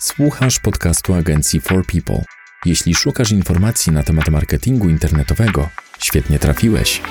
Słuchasz 0.00 0.58
podcastu 0.58 1.14
agencji 1.14 1.60
For 1.60 1.86
People. 1.86 2.24
Jeśli 2.64 2.94
szukasz 2.94 3.30
informacji 3.30 3.92
na 3.92 4.02
temat 4.02 4.28
marketingu 4.28 4.88
internetowego, 4.88 5.68
świetnie 5.98 6.38
trafiłeś. 6.38 7.02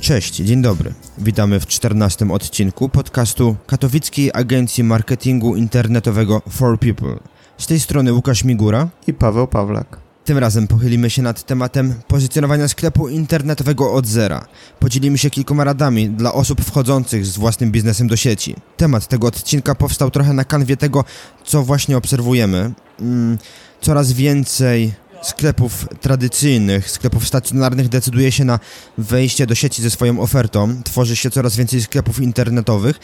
Cześć, 0.00 0.34
dzień 0.34 0.62
dobry. 0.62 0.92
Witamy 1.18 1.60
w 1.60 1.66
14 1.66 2.32
odcinku 2.32 2.88
podcastu 2.88 3.56
Katowickiej 3.66 4.30
Agencji 4.34 4.84
Marketingu 4.84 5.56
Internetowego 5.56 6.42
For 6.48 6.78
People. 6.78 7.33
Z 7.58 7.66
tej 7.66 7.80
strony 7.80 8.12
Łukasz 8.12 8.44
Migura 8.44 8.88
i 9.06 9.14
Paweł 9.14 9.46
Pawlak. 9.46 10.04
Tym 10.24 10.38
razem 10.38 10.66
pochylimy 10.66 11.10
się 11.10 11.22
nad 11.22 11.42
tematem 11.42 11.94
pozycjonowania 12.08 12.68
sklepu 12.68 13.08
internetowego 13.08 13.92
od 13.92 14.06
zera. 14.06 14.46
Podzielimy 14.78 15.18
się 15.18 15.30
kilkoma 15.30 15.64
radami 15.64 16.10
dla 16.10 16.32
osób 16.32 16.60
wchodzących 16.60 17.26
z 17.26 17.36
własnym 17.36 17.72
biznesem 17.72 18.08
do 18.08 18.16
sieci. 18.16 18.56
Temat 18.76 19.06
tego 19.06 19.26
odcinka 19.26 19.74
powstał 19.74 20.10
trochę 20.10 20.32
na 20.32 20.44
kanwie 20.44 20.76
tego, 20.76 21.04
co 21.44 21.62
właśnie 21.62 21.96
obserwujemy. 21.96 22.72
Mm, 23.00 23.38
coraz 23.80 24.12
więcej 24.12 24.92
sklepów 25.24 25.88
tradycyjnych, 26.00 26.90
sklepów 26.90 27.28
stacjonarnych 27.28 27.88
decyduje 27.88 28.32
się 28.32 28.44
na 28.44 28.58
wejście 28.98 29.46
do 29.46 29.54
sieci 29.54 29.82
ze 29.82 29.90
swoją 29.90 30.20
ofertą. 30.20 30.82
Tworzy 30.84 31.16
się 31.16 31.30
coraz 31.30 31.56
więcej 31.56 31.82
sklepów 31.82 32.20
internetowych 32.20 33.00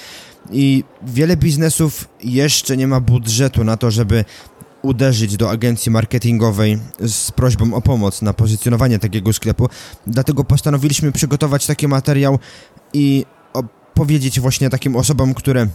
i 0.51 0.85
wiele 1.03 1.37
biznesów 1.37 2.09
jeszcze 2.25 2.77
nie 2.77 2.87
ma 2.87 3.01
budżetu 3.01 3.65
na 3.65 3.77
to, 3.77 3.91
żeby 3.91 4.25
uderzyć 4.83 5.37
do 5.37 5.51
agencji 5.51 5.93
marketingowej 5.93 6.79
z 7.07 7.31
prośbą 7.31 7.75
o 7.75 7.81
pomoc 7.81 8.23
na 8.23 8.33
pozycjonowanie 8.33 8.99
takiego 8.99 9.33
sklepu. 9.33 9.69
Dlatego 10.07 10.45
postanowiliśmy 10.45 11.13
przygotować 11.13 11.67
taki 11.67 11.89
materiał 11.89 12.39
i 12.93 13.27
powiedzieć 13.95 14.41
właśnie 14.41 14.71
takim 14.71 14.97
osobom, 14.97 15.35
które 15.35 15.67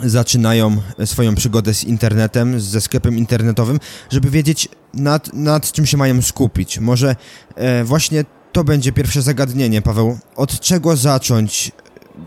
zaczynają 0.00 0.76
swoją 1.04 1.34
przygodę 1.34 1.74
z 1.74 1.84
internetem, 1.84 2.60
ze 2.60 2.80
sklepem 2.80 3.18
internetowym, 3.18 3.80
żeby 4.10 4.30
wiedzieć 4.30 4.68
nad, 4.94 5.32
nad 5.32 5.72
czym 5.72 5.86
się 5.86 5.96
mają 5.96 6.22
skupić. 6.22 6.78
Może 6.78 7.16
e, 7.54 7.84
właśnie 7.84 8.24
to 8.52 8.64
będzie 8.64 8.92
pierwsze 8.92 9.22
zagadnienie, 9.22 9.82
Paweł. 9.82 10.18
Od 10.36 10.60
czego 10.60 10.96
zacząć? 10.96 11.72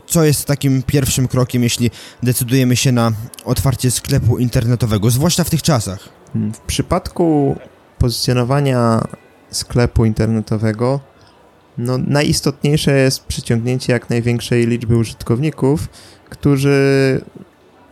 Co 0.08 0.24
jest 0.24 0.46
takim 0.46 0.84
pierwszym 0.84 1.28
krokiem, 1.28 1.64
jeśli 1.64 1.92
decydujemy 2.24 2.76
się 2.76 2.92
na 2.92 3.12
otwarcie 3.46 3.92
sklepu 3.92 4.38
internetowego, 4.38 5.10
zwłaszcza 5.10 5.44
w 5.44 5.50
tych 5.50 5.62
czasach? 5.62 6.10
W 6.54 6.60
przypadku 6.60 7.56
pozycjonowania 7.98 9.02
sklepu 9.52 10.06
internetowego, 10.06 11.00
no, 11.78 11.98
najistotniejsze 11.98 12.98
jest 12.98 13.24
przyciągnięcie 13.24 13.94
jak 13.94 14.10
największej 14.10 14.68
liczby 14.68 14.98
użytkowników, 14.98 15.88
którzy 16.30 17.22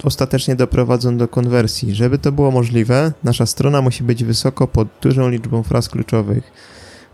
ostatecznie 0.03 0.55
doprowadzą 0.55 1.17
do 1.17 1.27
konwersji. 1.27 1.95
Żeby 1.95 2.17
to 2.17 2.31
było 2.31 2.51
możliwe, 2.51 3.11
nasza 3.23 3.45
strona 3.45 3.81
musi 3.81 4.03
być 4.03 4.23
wysoko 4.23 4.67
pod 4.67 4.87
dużą 5.01 5.29
liczbą 5.29 5.63
fraz 5.63 5.89
kluczowych. 5.89 6.51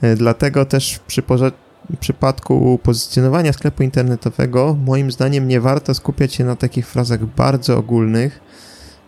E, 0.02 0.16
dlatego 0.16 0.66
też 0.66 1.00
w 1.92 1.98
przypadku 2.00 2.80
pozycjonowania 2.84 3.54
sklepu 3.54 3.84
internetowego, 3.84 4.78
moim 4.86 5.12
zdaniem 5.12 5.48
nie 5.48 5.62
warto 5.62 5.94
skupiać 5.94 6.34
się 6.34 6.44
na 6.44 6.56
takich 6.56 6.88
frazach 6.88 7.26
bardzo 7.26 7.78
ogólnych, 7.78 8.40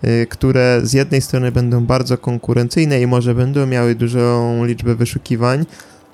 e, 0.01 0.25
które 0.25 0.81
z 0.83 0.93
jednej 0.93 1.21
strony 1.21 1.51
będą 1.51 1.85
bardzo 1.85 2.17
konkurencyjne 2.17 3.01
i 3.01 3.07
może 3.07 3.35
będą 3.35 3.65
miały 3.65 3.95
dużą 3.95 4.65
liczbę 4.65 4.95
wyszukiwań, 4.95 5.65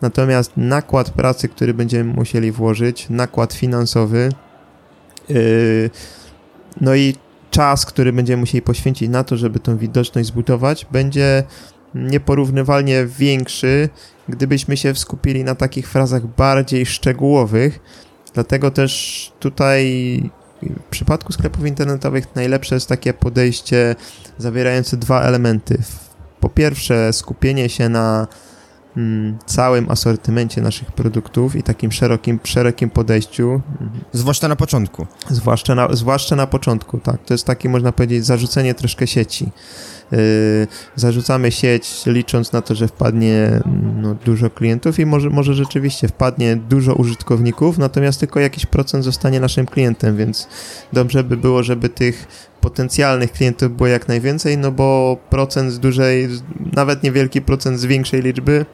natomiast 0.02 0.52
nakład 0.58 1.10
pracy, 1.10 1.50
który 1.50 1.74
będziemy 1.74 2.14
musieli 2.14 2.52
włożyć, 2.52 3.10
nakład 3.10 3.54
finansowy, 3.54 4.30
e, 5.30 5.34
no 6.82 6.96
i 6.96 7.16
czas, 7.52 7.86
który 7.86 8.14
będziemy 8.14 8.40
musieli 8.40 8.62
poświęcić 8.62 9.10
na 9.10 9.24
to, 9.24 9.38
żeby 9.38 9.60
tą 9.60 9.78
widoczność 9.78 10.28
zbudować, 10.28 10.88
będzie 10.92 11.44
nieporównywalnie 11.96 13.06
większy, 13.06 13.90
gdybyśmy 14.30 14.78
się 14.78 14.96
skupili 14.96 15.44
na 15.44 15.56
takich 15.56 15.90
frazach 15.90 16.28
bardziej 16.28 16.86
szczegółowych. 16.86 17.80
Dlatego 18.34 18.72
też 18.72 19.32
tutaj 19.40 20.30
w 20.62 20.84
przypadku 20.90 21.34
sklepów 21.34 21.66
internetowych 21.66 22.36
najlepsze 22.36 22.76
jest 22.76 22.90
takie 22.90 23.14
podejście 23.14 23.96
zawierające 24.38 24.98
dwa 24.98 25.22
elementy. 25.22 25.78
Po 26.40 26.50
pierwsze, 26.50 27.14
skupienie 27.14 27.70
się 27.70 27.90
na 27.90 28.28
całym 29.46 29.92
asortymencie 29.92 30.62
naszych 30.62 30.92
produktów 30.92 31.56
i 31.56 31.64
takim 31.64 31.92
szerokim, 31.92 32.40
szerokim 32.44 32.90
podejściu. 32.90 33.62
Zwłaszcza 34.14 34.48
na 34.48 34.56
początku. 34.56 35.08
Zwłaszcza 35.30 35.76
na, 35.76 35.88
zwłaszcza 35.96 36.36
na 36.36 36.48
początku, 36.48 36.98
tak. 36.98 37.26
To 37.26 37.34
jest 37.34 37.46
takie, 37.46 37.70
można 37.70 37.92
powiedzieć, 37.92 38.26
zarzucenie 38.26 38.74
troszkę 38.74 39.08
sieci. 39.08 39.52
Yy, 40.12 40.68
zarzucamy 40.96 41.52
sieć, 41.52 42.06
licząc 42.06 42.52
na 42.52 42.62
to, 42.62 42.76
że 42.76 42.88
wpadnie 42.88 43.46
mm, 43.48 44.02
no, 44.02 44.16
dużo 44.26 44.50
klientów 44.50 45.00
i 45.00 45.06
może, 45.06 45.30
może 45.30 45.54
rzeczywiście 45.54 46.08
wpadnie 46.08 46.56
dużo 46.56 46.96
użytkowników, 46.96 47.78
natomiast 47.78 48.20
tylko 48.20 48.40
jakiś 48.40 48.66
procent 48.66 49.04
zostanie 49.04 49.40
naszym 49.40 49.66
klientem, 49.66 50.18
więc 50.18 50.48
dobrze 50.94 51.24
by 51.24 51.38
było, 51.38 51.64
żeby 51.64 51.90
tych 51.90 52.28
potencjalnych 52.62 53.32
klientów 53.32 53.78
było 53.78 53.88
jak 53.88 54.08
najwięcej, 54.08 54.58
no 54.58 54.72
bo 54.72 55.18
procent 55.30 55.72
z 55.72 55.80
dużej, 55.80 56.30
nawet 56.74 57.04
niewielki 57.04 57.42
procent 57.42 57.80
z 57.80 57.86
większej 57.86 58.22
liczby 58.22 58.66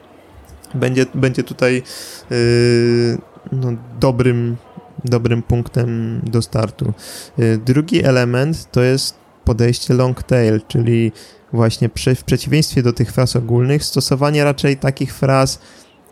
będzie, 0.74 1.06
będzie 1.14 1.42
tutaj 1.42 1.82
yy, 2.30 3.18
no, 3.52 3.72
dobrym, 4.00 4.56
dobrym 5.04 5.42
punktem 5.42 6.20
do 6.24 6.42
startu. 6.42 6.92
Yy, 7.38 7.58
drugi 7.58 8.04
element 8.04 8.70
to 8.70 8.82
jest 8.82 9.14
podejście 9.44 9.94
long 9.94 10.22
tail, 10.22 10.60
czyli 10.68 11.12
właśnie 11.52 11.88
w 12.14 12.24
przeciwieństwie 12.24 12.82
do 12.82 12.92
tych 12.92 13.12
fraz 13.12 13.36
ogólnych, 13.36 13.84
stosowanie 13.84 14.44
raczej 14.44 14.76
takich 14.76 15.14
fraz 15.14 15.58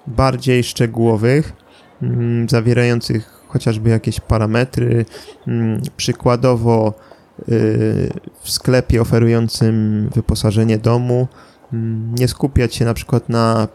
bardziej 0.07 0.65
szczegółowych, 0.65 1.53
yy, 2.03 2.09
zawierających 2.49 3.43
chociażby 3.53 3.91
jakieś 3.91 4.21
parametry, 4.21 5.05
mm, 5.47 5.83
przykładowo 5.97 6.95
y, 7.49 8.13
w 8.43 8.51
sklepie 8.51 9.01
oferującym 9.01 10.09
wyposażenie 10.15 10.79
domu, 10.79 11.29
mm, 11.73 12.15
nie 12.15 12.29
skupiać 12.29 12.75
się 12.75 12.85
na 12.85 12.95
przykład 12.95 13.29
na 13.29 13.69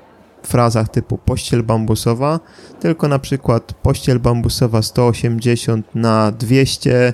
frazach 0.44 0.90
typu 0.90 1.18
pościel 1.18 1.64
bambusowa, 1.64 2.40
tylko 2.80 3.08
na 3.08 3.20
przykład 3.20 3.74
pościel 3.74 4.20
bambusowa 4.20 4.82
180 4.82 5.96
na 5.96 6.32
200 6.32 7.14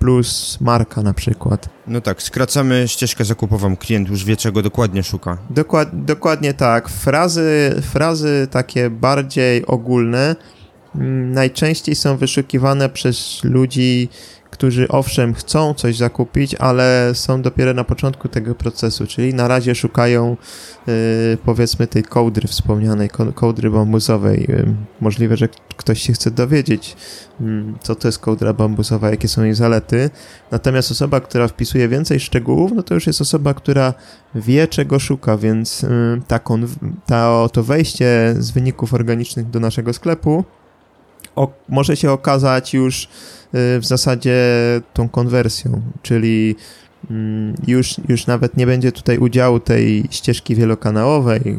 plus 0.00 0.58
marka 0.60 1.02
na 1.02 1.14
przykład. 1.14 1.68
No 1.86 2.00
tak, 2.00 2.22
skracamy 2.22 2.88
ścieżkę 2.88 3.24
zakupową, 3.24 3.76
klient 3.76 4.08
już 4.08 4.24
wie 4.24 4.36
czego 4.36 4.62
dokładnie 4.62 5.02
szuka. 5.02 5.38
Dokład, 5.50 6.04
dokładnie 6.04 6.54
tak. 6.54 6.88
Frazy, 6.88 7.74
frazy 7.82 8.48
takie 8.50 8.90
bardziej 8.90 9.66
ogólne 9.66 10.36
mm, 10.94 11.32
najczęściej 11.32 11.94
są 11.94 12.16
wyszukiwane 12.16 12.88
przez 12.88 13.44
ludzi 13.44 14.08
którzy 14.50 14.88
owszem 14.88 15.34
chcą 15.34 15.74
coś 15.74 15.96
zakupić, 15.96 16.54
ale 16.54 17.10
są 17.14 17.42
dopiero 17.42 17.74
na 17.74 17.84
początku 17.84 18.28
tego 18.28 18.54
procesu, 18.54 19.06
czyli 19.06 19.34
na 19.34 19.48
razie 19.48 19.74
szukają 19.74 20.36
yy, 20.86 20.94
powiedzmy 21.44 21.86
tej 21.86 22.02
kołdry 22.02 22.48
wspomnianej, 22.48 23.10
kołdry 23.34 23.70
bambusowej. 23.70 24.46
Yy, 24.48 24.74
możliwe, 25.00 25.36
że 25.36 25.48
ktoś 25.76 26.02
się 26.02 26.12
chce 26.12 26.30
dowiedzieć, 26.30 26.96
yy, 27.40 27.64
co 27.82 27.94
to 27.94 28.08
jest 28.08 28.18
kołdra 28.18 28.52
bambusowa, 28.52 29.10
jakie 29.10 29.28
są 29.28 29.44
jej 29.44 29.54
zalety. 29.54 30.10
Natomiast 30.50 30.90
osoba, 30.90 31.20
która 31.20 31.48
wpisuje 31.48 31.88
więcej 31.88 32.20
szczegółów, 32.20 32.72
no 32.74 32.82
to 32.82 32.94
już 32.94 33.06
jest 33.06 33.20
osoba, 33.20 33.54
która 33.54 33.94
wie, 34.34 34.68
czego 34.68 34.98
szuka, 34.98 35.36
więc 35.36 35.84
y, 35.84 35.88
ta, 36.28 36.40
ta, 37.06 37.48
to 37.52 37.62
wejście 37.62 38.34
z 38.38 38.50
wyników 38.50 38.94
organicznych 38.94 39.50
do 39.50 39.60
naszego 39.60 39.92
sklepu 39.92 40.44
może 41.68 41.96
się 41.96 42.10
okazać 42.10 42.74
już 42.74 43.08
w 43.52 43.80
zasadzie 43.82 44.36
tą 44.94 45.08
konwersją, 45.08 45.82
czyli 46.02 46.56
mm, 47.10 47.54
już, 47.66 47.94
już 48.08 48.26
nawet 48.26 48.56
nie 48.56 48.66
będzie 48.66 48.92
tutaj 48.92 49.18
udziału 49.18 49.60
tej 49.60 50.04
ścieżki 50.10 50.54
wielokanałowej, 50.54 51.58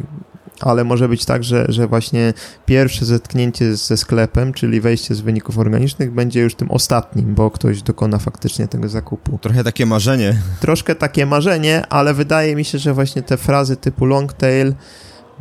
ale 0.61 0.83
może 0.83 1.09
być 1.09 1.25
tak, 1.25 1.43
że, 1.43 1.65
że 1.69 1.87
właśnie 1.87 2.33
pierwsze 2.65 3.05
zetknięcie 3.05 3.75
ze 3.75 3.97
sklepem, 3.97 4.53
czyli 4.53 4.81
wejście 4.81 5.15
z 5.15 5.21
wyników 5.21 5.57
organicznych, 5.57 6.11
będzie 6.11 6.41
już 6.41 6.55
tym 6.55 6.71
ostatnim, 6.71 7.35
bo 7.35 7.51
ktoś 7.51 7.81
dokona 7.81 8.17
faktycznie 8.17 8.67
tego 8.67 8.89
zakupu. 8.89 9.37
Trochę 9.37 9.63
takie 9.63 9.85
marzenie. 9.85 10.41
Troszkę 10.59 10.95
takie 10.95 11.25
marzenie, 11.25 11.85
ale 11.89 12.13
wydaje 12.13 12.55
mi 12.55 12.65
się, 12.65 12.77
że 12.77 12.93
właśnie 12.93 13.21
te 13.21 13.37
frazy 13.37 13.75
typu 13.75 14.05
long 14.05 14.33
tail 14.33 14.73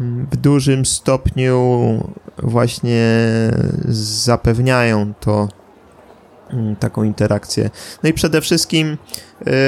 mm, 0.00 0.26
w 0.32 0.36
dużym 0.36 0.86
stopniu 0.86 2.10
właśnie 2.38 3.16
zapewniają 3.88 5.14
to, 5.20 5.48
taką 6.80 7.02
interakcję. 7.02 7.70
No 8.02 8.08
i 8.08 8.12
przede 8.12 8.40
wszystkim 8.40 8.98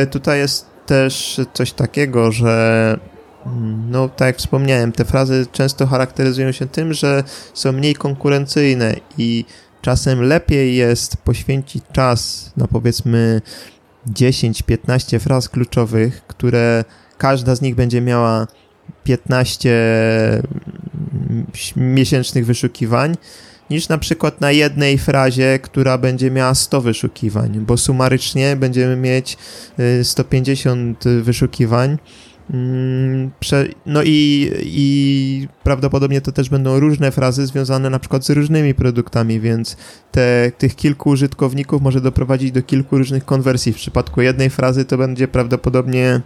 y, 0.02 0.06
tutaj 0.06 0.38
jest 0.38 0.66
też 0.86 1.40
coś 1.52 1.72
takiego, 1.72 2.32
że 2.32 2.98
mm, 3.46 3.90
no 3.90 4.08
tak 4.08 4.26
jak 4.26 4.36
wspomniałem, 4.36 4.92
te 4.92 5.04
frazy 5.04 5.46
często 5.52 5.86
charakteryzują 5.86 6.52
się 6.52 6.66
tym, 6.66 6.92
że 6.92 7.24
są 7.54 7.72
mniej 7.72 7.94
konkurencyjne 7.94 8.94
i 9.18 9.44
czasem 9.82 10.22
lepiej 10.22 10.76
jest 10.76 11.16
poświęcić 11.16 11.84
czas 11.92 12.52
na 12.56 12.66
powiedzmy 12.68 13.40
10-15 14.06 15.20
fraz 15.20 15.48
kluczowych, 15.48 16.26
które 16.26 16.84
każda 17.18 17.54
z 17.54 17.62
nich 17.62 17.74
będzie 17.74 18.00
miała 18.00 18.46
15 19.04 19.70
miesięcznych 21.76 22.46
wyszukiwań, 22.46 23.16
niż 23.72 23.88
na 23.88 23.98
przykład 23.98 24.40
na 24.40 24.50
jednej 24.50 24.98
frazie, 24.98 25.58
która 25.62 25.98
będzie 25.98 26.30
miała 26.30 26.54
100 26.54 26.80
wyszukiwań, 26.80 27.60
bo 27.66 27.76
sumarycznie 27.76 28.56
będziemy 28.56 28.96
mieć 28.96 29.38
150 30.02 31.06
y, 31.06 31.22
wyszukiwań. 31.22 31.98
Mm, 32.50 33.30
no 33.86 34.02
i, 34.04 34.50
i 34.62 35.48
prawdopodobnie 35.62 36.20
to 36.20 36.32
też 36.32 36.48
będą 36.48 36.80
różne 36.80 37.10
frazy 37.12 37.46
związane 37.46 37.90
na 37.90 37.98
przykład 37.98 38.24
z 38.24 38.30
różnymi 38.30 38.74
produktami, 38.74 39.40
więc 39.40 39.76
te, 40.10 40.52
tych 40.58 40.76
kilku 40.76 41.10
użytkowników 41.10 41.82
może 41.82 42.00
doprowadzić 42.00 42.52
do 42.52 42.62
kilku 42.62 42.98
różnych 42.98 43.24
konwersji. 43.24 43.72
W 43.72 43.76
przypadku 43.76 44.22
jednej 44.22 44.50
frazy 44.50 44.84
to 44.84 44.98
będzie 44.98 45.28
prawdopodobnie 45.28 46.20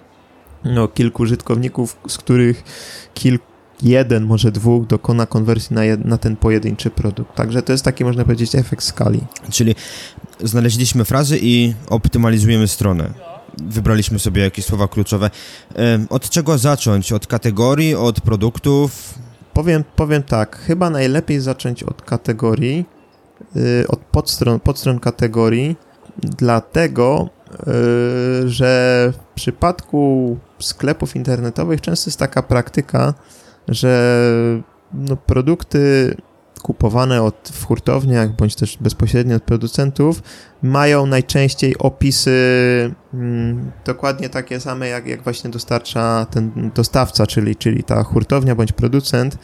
no, 0.65 0.89
kilku 0.89 1.23
użytkowników, 1.23 1.97
z 2.09 2.19
których 2.19 2.65
kilku 3.15 3.56
jeden, 3.82 4.25
może 4.25 4.52
dwóch 4.52 4.87
dokona 4.87 5.26
konwersji 5.26 5.75
na, 5.75 5.84
jed, 5.84 6.05
na 6.05 6.19
ten 6.19 6.37
pojedynczy 6.37 6.90
produkt. 6.90 7.34
Także 7.34 7.62
to 7.62 7.73
jest 7.73 7.84
taki, 7.84 8.05
można 8.05 8.25
powiedzieć, 8.25 8.55
efekt 8.55 8.84
skali. 8.84 9.20
Czyli 9.50 9.75
znaleźliśmy 10.44 11.05
frazy 11.05 11.38
i 11.43 11.75
optymalizujemy 11.88 12.69
stronę. 12.69 13.11
Wybraliśmy 13.58 14.19
sobie 14.19 14.43
jakieś 14.43 14.64
słowa 14.64 14.88
kluczowe. 14.88 15.31
Od 16.11 16.31
czego 16.31 16.58
zacząć? 16.58 17.12
Od 17.12 17.26
kategorii, 17.26 17.94
od 17.94 18.20
produktów? 18.20 19.14
Powiem, 19.52 19.84
powiem 19.96 20.23
tak, 20.23 20.56
chyba 20.56 20.90
najlepiej 20.90 21.40
zacząć 21.40 21.82
od 21.82 22.02
kategorii, 22.02 22.84
y, 23.56 23.84
od 23.88 23.99
podstron, 23.99 24.61
podstron 24.61 24.99
kategorii, 24.99 25.76
dlatego, 26.19 27.28
y, 27.50 28.49
że 28.49 29.12
w 29.12 29.34
przypadku 29.34 30.37
sklepów 30.58 31.17
internetowych 31.17 31.81
często 31.81 32.08
jest 32.11 32.19
taka 32.19 32.43
praktyka, 32.43 33.14
że 33.69 34.23
no, 34.95 35.17
produkty 35.17 36.15
kupowane 36.63 37.23
od, 37.23 37.51
w 37.53 37.65
hurtowniach 37.65 38.37
bądź 38.37 38.55
też 38.55 38.77
bezpośrednio 38.81 39.37
od 39.37 39.43
producentów 39.43 40.23
mają 40.63 41.07
najczęściej 41.07 41.79
opisy 41.79 42.31
mm, 43.15 43.73
dokładnie 43.85 44.29
takie 44.29 44.61
same, 44.61 44.89
jak, 44.89 45.07
jak 45.07 45.23
właśnie 45.23 45.51
dostarcza 45.51 46.27
ten 46.31 46.71
dostawca, 46.75 47.27
czyli, 47.27 47.57
czyli 47.57 47.85
ta 47.85 48.03
hurtownia 48.03 48.55
bądź 48.55 48.73
producent 48.73 49.39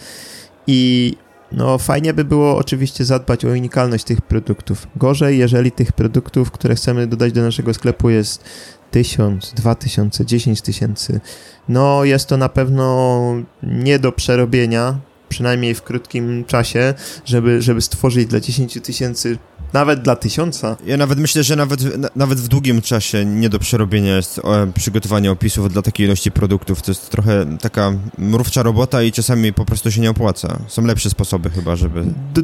i 0.67 1.13
no 1.53 1.79
fajnie 1.79 2.15
by 2.15 2.25
było 2.25 2.57
oczywiście 2.57 3.05
zadbać 3.05 3.45
o 3.45 3.49
unikalność 3.49 4.05
tych 4.05 4.21
produktów. 4.21 4.87
Gorzej, 4.97 5.39
jeżeli 5.39 5.73
tych 5.73 5.93
produktów, 5.93 6.51
które 6.51 6.75
chcemy 6.75 7.07
dodać 7.07 7.33
do 7.33 7.43
naszego 7.43 7.75
sklepu 7.75 8.11
jest 8.11 8.45
tysiąc, 8.93 9.53
dwa 9.53 9.75
tysiące, 9.75 10.27
dziesięć 10.27 10.63
tysięcy. 10.63 11.21
No 11.69 12.05
jest 12.05 12.29
to 12.29 12.37
na 12.37 12.49
pewno 12.49 13.21
nie 13.63 13.99
do 13.99 14.13
przerobienia, 14.13 14.99
przynajmniej 15.33 15.75
w 15.75 15.83
krótkim 15.83 16.45
czasie, 16.45 16.95
żeby, 17.25 17.63
żeby 17.63 17.81
stworzyć 17.81 18.27
dla 18.27 18.41
10 18.41 18.79
tysięcy, 18.83 19.39
nawet 19.73 20.03
dla 20.03 20.17
tysiąca. 20.17 20.77
Ja 20.87 20.97
nawet 20.97 21.19
myślę, 21.19 21.43
że 21.43 21.57
nawet, 21.57 21.81
nawet 22.17 22.41
w 22.41 22.49
długim 22.49 22.83
czasie 22.83 23.25
nie 23.25 23.49
do 23.49 23.59
przerobienia 23.59 24.17
jest 24.17 24.41
przygotowanie 24.75 25.31
opisów 25.31 25.73
dla 25.73 25.83
takiej 25.83 26.07
ilości 26.07 26.31
produktów. 26.31 26.83
To 26.83 26.91
jest 26.91 27.11
trochę 27.11 27.59
taka 27.59 27.93
mrówcza 28.19 28.63
robota 28.63 29.03
i 29.03 29.13
czasami 29.13 29.53
po 29.53 29.65
prostu 29.65 29.91
się 29.91 30.01
nie 30.01 30.11
opłaca. 30.11 30.59
Są 30.69 30.85
lepsze 30.85 31.11
sposoby 31.11 31.51
chyba, 31.51 31.77
żeby... 31.77 32.05
D 32.35 32.43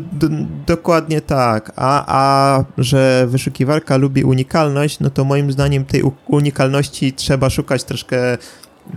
dokładnie 0.66 1.20
tak. 1.20 1.72
A, 1.76 2.04
a 2.06 2.64
że 2.78 3.26
wyszukiwarka 3.30 3.96
lubi 3.96 4.24
unikalność, 4.24 5.00
no 5.00 5.10
to 5.10 5.24
moim 5.24 5.52
zdaniem 5.52 5.84
tej 5.84 6.02
unikalności 6.26 7.12
trzeba 7.12 7.50
szukać 7.50 7.84
troszkę 7.84 8.38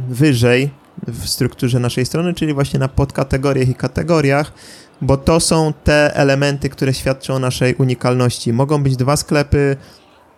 wyżej, 0.09 0.69
w 1.07 1.27
strukturze 1.27 1.79
naszej 1.79 2.05
strony, 2.05 2.33
czyli 2.33 2.53
właśnie 2.53 2.79
na 2.79 2.88
podkategoriach 2.88 3.69
i 3.69 3.75
kategoriach, 3.75 4.53
bo 5.01 5.17
to 5.17 5.39
są 5.39 5.73
te 5.83 6.15
elementy, 6.15 6.69
które 6.69 6.93
świadczą 6.93 7.33
o 7.33 7.39
naszej 7.39 7.75
unikalności. 7.75 8.53
Mogą 8.53 8.83
być 8.83 8.97
dwa 8.97 9.17
sklepy 9.17 9.77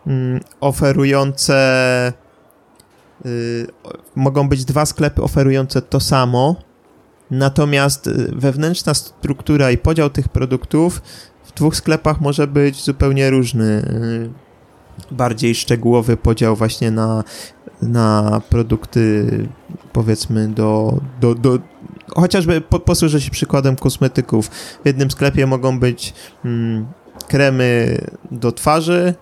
mm, 0.08 0.40
oferujące 0.60 2.14
y, 3.26 3.68
mogą 4.16 4.50
być 4.50 4.66
dwa 4.66 4.86
sklepy 4.86 5.22
oferujące 5.22 5.82
to 5.82 6.00
samo, 6.00 6.56
natomiast 7.32 8.08
y, 8.08 8.32
wewnętrzna 8.36 8.94
struktura 8.94 9.72
i 9.72 9.78
podział 9.78 10.10
tych 10.10 10.30
produktów 10.30 11.02
w 11.44 11.54
dwóch 11.54 11.76
sklepach 11.76 12.22
może 12.22 12.48
być 12.48 12.84
zupełnie 12.84 13.30
różny. 13.30 13.64
Y, 13.64 14.44
bardziej 15.12 15.56
szczegółowy 15.56 16.18
podział 16.18 16.56
właśnie 16.56 16.92
na 16.92 17.24
na 17.88 18.42
produkty 18.50 19.28
powiedzmy 19.94 20.48
do, 20.48 21.02
do, 21.22 21.36
do 21.36 21.60
chociażby 22.16 22.62
po, 22.62 22.80
posłużę 22.80 23.22
się 23.22 23.32
przykładem 23.32 23.76
kosmetyków. 23.76 24.48
W 24.84 24.86
jednym 24.86 25.12
sklepie 25.12 25.48
mogą 25.48 25.80
być 25.80 26.14
mm, 26.46 26.86
kremy 27.28 27.98
do 28.32 28.52
twarzy, 28.52 29.14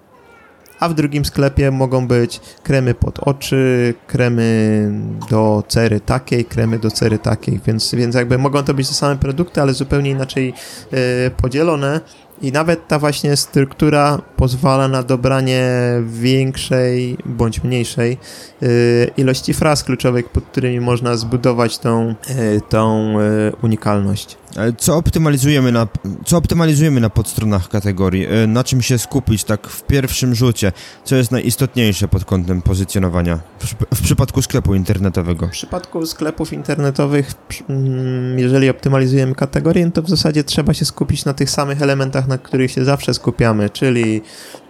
a 0.79 0.89
w 0.89 0.93
drugim 0.93 1.25
sklepie 1.25 1.71
mogą 1.71 2.07
być 2.07 2.41
kremy 2.63 2.93
pod 2.93 3.19
oczy, 3.19 3.93
kremy 4.07 4.91
do 5.29 5.63
cery 5.67 5.99
takiej, 5.99 6.45
kremy 6.45 6.79
do 6.79 6.91
cery 6.91 7.19
takiej, 7.19 7.59
więc, 7.65 7.95
więc 7.95 8.15
jakby 8.15 8.37
mogą 8.37 8.63
to 8.63 8.73
być 8.73 8.87
te 8.87 8.93
same 8.93 9.17
produkty, 9.17 9.61
ale 9.61 9.73
zupełnie 9.73 10.09
inaczej 10.09 10.53
yy, 10.91 10.97
podzielone 11.37 12.01
i 12.41 12.51
nawet 12.51 12.88
ta 12.88 12.99
właśnie 12.99 13.38
struktura 13.38 14.21
pozwala 14.35 14.88
na 14.88 15.03
dobranie 15.03 15.69
większej 16.05 17.17
bądź 17.25 17.63
mniejszej 17.63 18.17
y, 18.63 19.11
ilości 19.17 19.53
fraz 19.53 19.83
kluczowych, 19.83 20.29
pod 20.29 20.43
którymi 20.43 20.79
można 20.79 21.17
zbudować 21.17 21.77
tą, 21.77 22.15
y, 22.29 22.61
tą 22.69 23.15
y, 23.19 23.51
unikalność. 23.61 24.40
Co 24.77 24.98
optymalizujemy 24.98 25.71
na, 25.71 25.88
co 26.25 26.38
optymalizujemy 26.38 27.01
na 27.01 27.09
podstronach 27.09 27.69
kategorii? 27.69 28.27
Na 28.48 28.63
czym 28.63 28.81
się 28.81 28.98
skupić 28.98 29.44
tak 29.44 29.68
w 29.68 29.83
pierwszym 29.83 30.36
rzucie? 30.36 30.71
Co 31.03 31.15
jest 31.15 31.31
najistotniejsze 31.31 32.07
pod 32.07 32.25
kątem 32.25 32.62
pozycjonowania 32.62 33.39
w, 33.59 33.95
w 33.95 34.01
przypadku 34.01 34.42
sklepu 34.42 34.75
internetowego? 34.75 35.48
W 35.48 35.51
przypadku 35.51 36.06
sklepów 36.06 36.53
internetowych, 36.53 37.31
mm, 37.70 38.39
jeżeli 38.39 38.70
optymalizujemy 38.70 39.36
kategorię, 39.36 39.91
to 39.91 40.01
w 40.01 40.10
zasadzie 40.10 40.43
trzeba 40.43 40.74
się 40.74 40.86
skupić 40.86 41.25
na 41.25 41.34
tych 41.34 41.50
samych 41.50 41.81
elementach, 41.81 42.27
na 42.27 42.38
których 42.38 42.72
się 42.72 42.86
zawsze 42.86 43.13
skupiamy, 43.13 43.70
czyli 43.70 44.22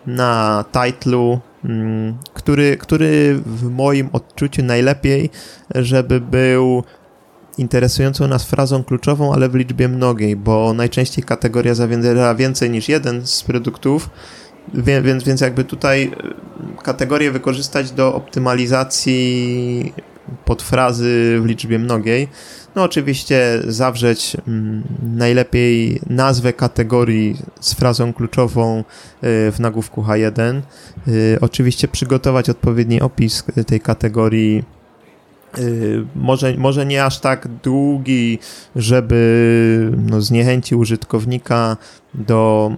na 0.06 0.66
titlu, 0.72 1.40
mm, 1.66 2.18
który, 2.34 2.78
który 2.78 3.42
w 3.46 3.70
moim 3.70 4.10
odczuciu 4.14 4.64
najlepiej, 4.64 5.30
żeby 5.76 6.22
był 6.22 6.84
interesującą 7.58 8.28
nas 8.28 8.46
frazą 8.46 8.84
kluczową, 8.84 9.34
ale 9.34 9.50
w 9.50 9.56
liczbie 9.56 9.88
mnogiej, 9.88 10.36
bo 10.36 10.74
najczęściej 10.74 11.24
kategoria 11.24 11.76
zawiera 11.76 12.36
więcej 12.36 12.70
niż 12.70 12.90
jeden 12.90 13.28
z 13.28 13.44
produktów, 13.44 14.10
więc, 14.74 15.24
więc 15.24 15.42
jakby 15.42 15.64
tutaj 15.64 16.04
e, 16.04 16.84
kategorię 16.84 17.32
wykorzystać 17.32 17.92
do 17.92 18.16
optymalizacji 18.16 19.94
podfrazy 20.46 21.40
w 21.42 21.46
liczbie 21.46 21.80
mnogiej. 21.80 22.28
No 22.76 22.84
oczywiście 22.84 23.62
zawrzeć 23.68 24.38
mm, 24.48 24.84
najlepiej 25.04 26.02
nazwę 26.10 26.54
kategorii 26.54 27.38
z 27.60 27.74
frazą 27.74 28.14
kluczową 28.14 28.80
y, 28.80 28.84
w 29.52 29.56
nagłówku 29.60 30.02
H1. 30.02 30.62
Y, 31.08 31.38
oczywiście 31.42 31.88
przygotować 31.88 32.50
odpowiedni 32.50 33.02
opis 33.02 33.44
tej 33.68 33.80
kategorii 33.80 34.64
może, 36.16 36.58
może 36.58 36.86
nie 36.86 37.06
aż 37.06 37.20
tak 37.20 37.48
długi, 37.64 38.40
żeby 38.76 39.92
no, 39.98 40.22
zniechęcił 40.22 40.80
użytkownika 40.80 41.78
do 42.14 42.72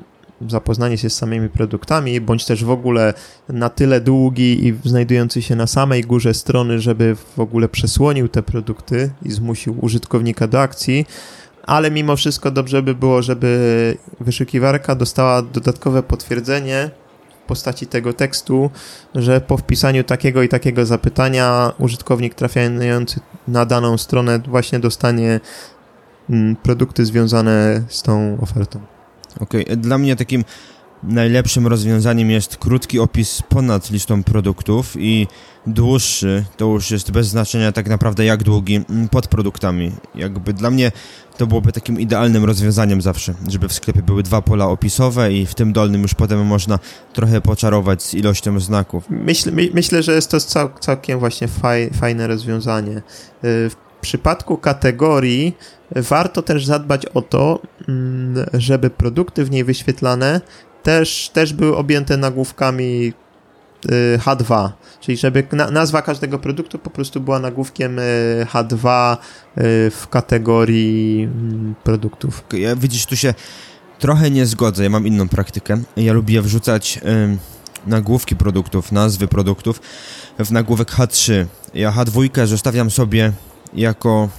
zapoznanie 0.50 0.98
się 0.98 1.10
z 1.10 1.16
samymi 1.16 1.50
produktami, 1.50 2.22
bądź 2.22 2.46
też 2.46 2.64
w 2.64 2.70
ogóle 2.70 3.14
na 3.50 3.70
tyle 3.70 4.02
długi 4.02 4.68
i 4.68 4.90
znajdujący 4.90 5.42
się 5.42 5.56
na 5.56 5.68
samej 5.68 6.02
górze 6.02 6.34
strony, 6.34 6.80
żeby 6.80 7.16
w 7.36 7.40
ogóle 7.40 7.70
przesłonił 7.70 8.28
te 8.28 8.44
produkty 8.44 9.12
i 9.22 9.32
zmusił 9.32 9.78
użytkownika 9.82 10.48
do 10.48 10.62
akcji, 10.62 11.06
ale 11.64 11.92
mimo 11.92 12.16
wszystko 12.16 12.52
dobrze 12.52 12.82
by 12.82 12.96
było, 12.96 13.22
żeby 13.22 13.98
wyszukiwarka 14.20 14.96
dostała 14.96 15.42
dodatkowe 15.42 16.04
potwierdzenie 16.04 16.90
postaci 17.48 17.88
tego 17.88 18.14
tekstu, 18.14 18.70
że 19.16 19.42
po 19.42 19.58
wpisaniu 19.58 20.04
takiego 20.04 20.44
i 20.44 20.50
takiego 20.50 20.86
zapytania 20.86 21.72
użytkownik 21.80 22.36
trafiający 22.36 23.20
na 23.48 23.66
daną 23.66 23.98
stronę 23.98 24.40
właśnie 24.40 24.80
dostanie 24.80 25.40
mm, 26.30 26.56
produkty 26.56 27.06
związane 27.06 27.84
z 27.88 28.02
tą 28.02 28.38
ofertą. 28.42 28.80
Okej, 29.40 29.66
okay. 29.66 29.78
dla 29.78 29.98
mnie 29.98 30.16
takim 30.16 30.44
najlepszym 31.04 31.68
rozwiązaniem 31.68 32.32
jest 32.32 32.58
krótki 32.58 33.00
opis 33.00 33.42
ponad 33.50 33.92
listą 33.92 34.24
produktów 34.24 34.96
i 34.98 35.28
dłuższy, 35.68 36.46
to 36.58 36.66
już 36.66 36.92
jest 36.92 37.12
bez 37.12 37.28
znaczenia 37.28 37.72
tak 37.72 37.88
naprawdę 37.88 38.26
jak 38.26 38.44
długi, 38.44 38.76
mm, 38.90 39.10
pod 39.10 39.28
produktami. 39.28 39.92
Jakby 40.16 40.54
dla 40.54 40.72
mnie 40.72 40.92
to 41.38 41.48
byłoby 41.48 41.72
takim 41.72 42.00
idealnym 42.00 42.46
rozwiązaniem 42.46 43.02
zawsze, 43.02 43.34
żeby 43.48 43.68
w 43.68 43.74
sklepie 43.74 44.02
były 44.02 44.24
dwa 44.24 44.42
pola 44.42 44.68
opisowe 44.68 45.34
i 45.34 45.46
w 45.46 45.56
tym 45.56 45.74
dolnym 45.74 46.02
już 46.02 46.14
potem 46.14 46.46
można 46.46 46.80
trochę 47.14 47.42
poczarować 47.42 48.04
z 48.04 48.14
ilością 48.14 48.60
znaków. 48.60 49.04
Myślę, 49.10 49.52
my, 49.52 49.70
myślę 49.74 50.04
że 50.04 50.16
jest 50.16 50.32
to 50.32 50.40
cał, 50.40 50.70
całkiem 50.80 51.20
właśnie 51.20 51.48
faj, 51.48 51.90
fajne 51.90 52.28
rozwiązanie. 52.28 52.98
Y, 52.98 53.02
w 53.70 53.76
przypadku 54.02 54.58
kategorii 54.58 55.58
warto 55.96 56.42
też 56.42 56.66
zadbać 56.66 57.06
o 57.06 57.22
to, 57.22 57.60
mm, 57.88 58.46
żeby 58.54 58.90
produkty 58.90 59.46
w 59.46 59.52
niej 59.52 59.64
wyświetlane 59.64 60.42
też, 60.84 61.30
też 61.34 61.54
były 61.54 61.78
objęte 61.78 62.18
nagłówkami 62.18 63.14
y, 63.86 64.18
H2, 64.18 64.70
czyli 65.02 65.18
żeby 65.18 65.48
nazwa 65.72 66.02
każdego 66.02 66.40
produktu 66.40 66.80
po 66.80 66.90
prostu 66.90 67.22
była 67.22 67.40
nagłówkiem 67.40 68.00
y, 68.00 68.48
H2 68.54 69.18
w 69.92 70.08
kategorii 70.10 71.24
mm, 71.24 71.76
produktów. 71.84 72.44
Ja 72.54 72.76
widzisz, 72.76 73.06
tu 73.06 73.16
się 73.16 73.34
trochę 74.00 74.32
nie 74.32 74.46
zgodzę, 74.46 74.84
ja 74.84 74.90
mam 74.90 75.08
inną 75.08 75.30
praktykę. 75.30 75.82
Ja 75.98 76.14
lubię 76.14 76.42
wrzucać 76.42 77.00
nagłówki 77.88 78.36
produktów, 78.36 78.92
nazwy 78.92 79.28
produktów 79.28 79.82
w 80.40 80.52
nagłówek 80.52 80.92
H3. 80.92 81.46
Ja 81.74 81.92
H2 81.92 82.46
zostawiam 82.46 82.92
sobie 82.92 83.32
jako 83.74 84.30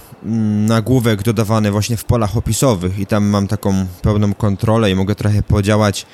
nagłówek 0.67 1.23
dodawany 1.23 1.71
właśnie 1.71 1.97
w 1.97 2.05
polach 2.05 2.37
opisowych 2.37 2.99
i 2.99 3.05
tam 3.05 3.25
mam 3.25 3.47
taką 3.47 3.85
pełną 4.01 4.33
kontrolę 4.33 4.91
i 4.91 4.95
mogę 4.95 5.15
trochę 5.15 5.43
podziałać 5.43 6.05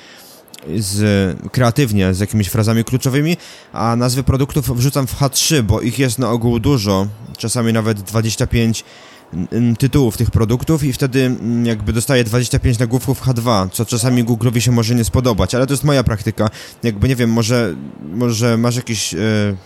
z, 0.78 1.36
kreatywnie 1.52 2.14
z 2.14 2.20
jakimiś 2.20 2.48
frazami 2.48 2.84
kluczowymi, 2.84 3.36
a 3.72 3.96
nazwy 3.96 4.22
produktów 4.22 4.76
wrzucam 4.76 5.06
w 5.06 5.20
H3, 5.20 5.62
bo 5.62 5.80
ich 5.80 5.98
jest 5.98 6.18
na 6.18 6.30
ogół 6.30 6.58
dużo, 6.58 7.06
czasami 7.38 7.72
nawet 7.72 8.00
25 8.00 8.84
tytułów 9.78 10.16
tych 10.16 10.30
produktów 10.30 10.84
i 10.84 10.92
wtedy 10.92 11.36
jakby 11.62 11.92
dostaję 11.92 12.24
25 12.24 12.78
nagłówków 12.78 13.22
H2, 13.22 13.68
co 13.72 13.84
czasami 13.84 14.24
Google'owi 14.24 14.58
się 14.58 14.72
może 14.72 14.94
nie 14.94 15.04
spodobać, 15.04 15.54
ale 15.54 15.66
to 15.66 15.72
jest 15.72 15.84
moja 15.84 16.04
praktyka. 16.04 16.50
Jakby 16.82 17.08
nie 17.08 17.16
wiem, 17.16 17.30
może, 17.30 17.74
może 18.14 18.56
masz 18.56 18.76
jakieś... 18.76 19.12
Yy, 19.12 19.56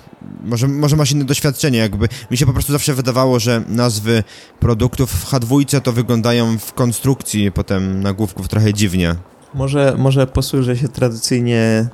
może, 0.44 0.68
może 0.68 0.96
masz 0.96 1.12
inne 1.12 1.24
doświadczenie, 1.24 1.78
jakby 1.78 2.08
mi 2.30 2.36
się 2.36 2.46
po 2.46 2.52
prostu 2.52 2.72
zawsze 2.72 2.94
wydawało, 2.94 3.40
że 3.40 3.62
nazwy 3.68 4.24
produktów 4.60 5.10
w 5.10 5.30
H2 5.30 5.80
to 5.80 5.92
wyglądają 5.92 6.58
w 6.58 6.72
konstrukcji 6.72 7.52
potem 7.52 8.02
nagłówków 8.02 8.48
trochę 8.48 8.74
dziwnie. 8.74 9.16
Może, 9.54 9.94
może 9.98 10.26
posłużę 10.26 10.76
się 10.76 10.88
tradycyjnie 10.88 11.88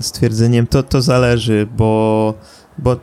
stwierdzeniem, 0.00 0.66
to, 0.66 0.82
to 0.82 1.02
zależy, 1.02 1.68
bo 1.76 2.34
bo, 2.80 2.96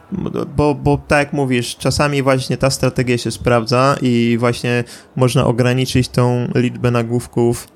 bo, 0.56 0.76
bo 0.76 0.98
tak 1.08 1.20
jak 1.20 1.34
mówisz, 1.34 1.76
czasami 1.78 2.24
właśnie 2.24 2.58
ta 2.58 2.70
strategia 2.70 3.18
się 3.18 3.32
sprawdza 3.32 3.96
i 4.02 4.38
właśnie 4.40 4.84
można 5.16 5.46
ograniczyć 5.46 6.10
tą 6.10 6.48
liczbę 6.56 6.92
nagłówków 6.92 7.68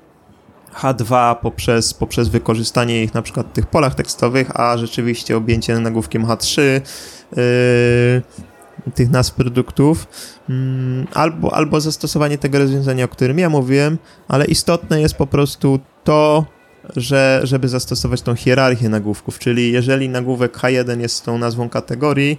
H2 0.74 1.36
poprzez, 1.36 1.94
poprzez 1.94 2.28
wykorzystanie 2.28 3.02
ich 3.02 3.14
na 3.14 3.22
przykład 3.22 3.46
w 3.46 3.52
tych 3.52 3.66
polach 3.66 3.94
tekstowych, 3.94 4.60
a 4.60 4.78
rzeczywiście 4.78 5.36
objęcie 5.36 5.78
nagłówkiem 5.78 6.26
H3 6.26 6.60
yy, 6.62 7.42
tych 8.94 9.10
nazw 9.10 9.34
produktów, 9.34 10.06
yy, 10.48 10.54
albo, 11.14 11.54
albo 11.54 11.80
zastosowanie 11.80 12.38
tego 12.38 12.58
rozwiązania, 12.58 13.04
o 13.04 13.08
którym 13.08 13.38
ja 13.38 13.48
mówiłem, 13.48 13.98
ale 14.28 14.44
istotne 14.44 15.00
jest 15.00 15.14
po 15.14 15.26
prostu 15.26 15.78
to, 16.04 16.44
że, 16.96 17.40
żeby 17.44 17.68
zastosować 17.68 18.22
tą 18.22 18.34
hierarchię 18.34 18.88
nagłówków, 18.88 19.38
czyli 19.38 19.72
jeżeli 19.72 20.08
nagłówek 20.08 20.58
H1 20.58 21.00
jest 21.00 21.24
tą 21.24 21.38
nazwą 21.38 21.68
kategorii, 21.68 22.38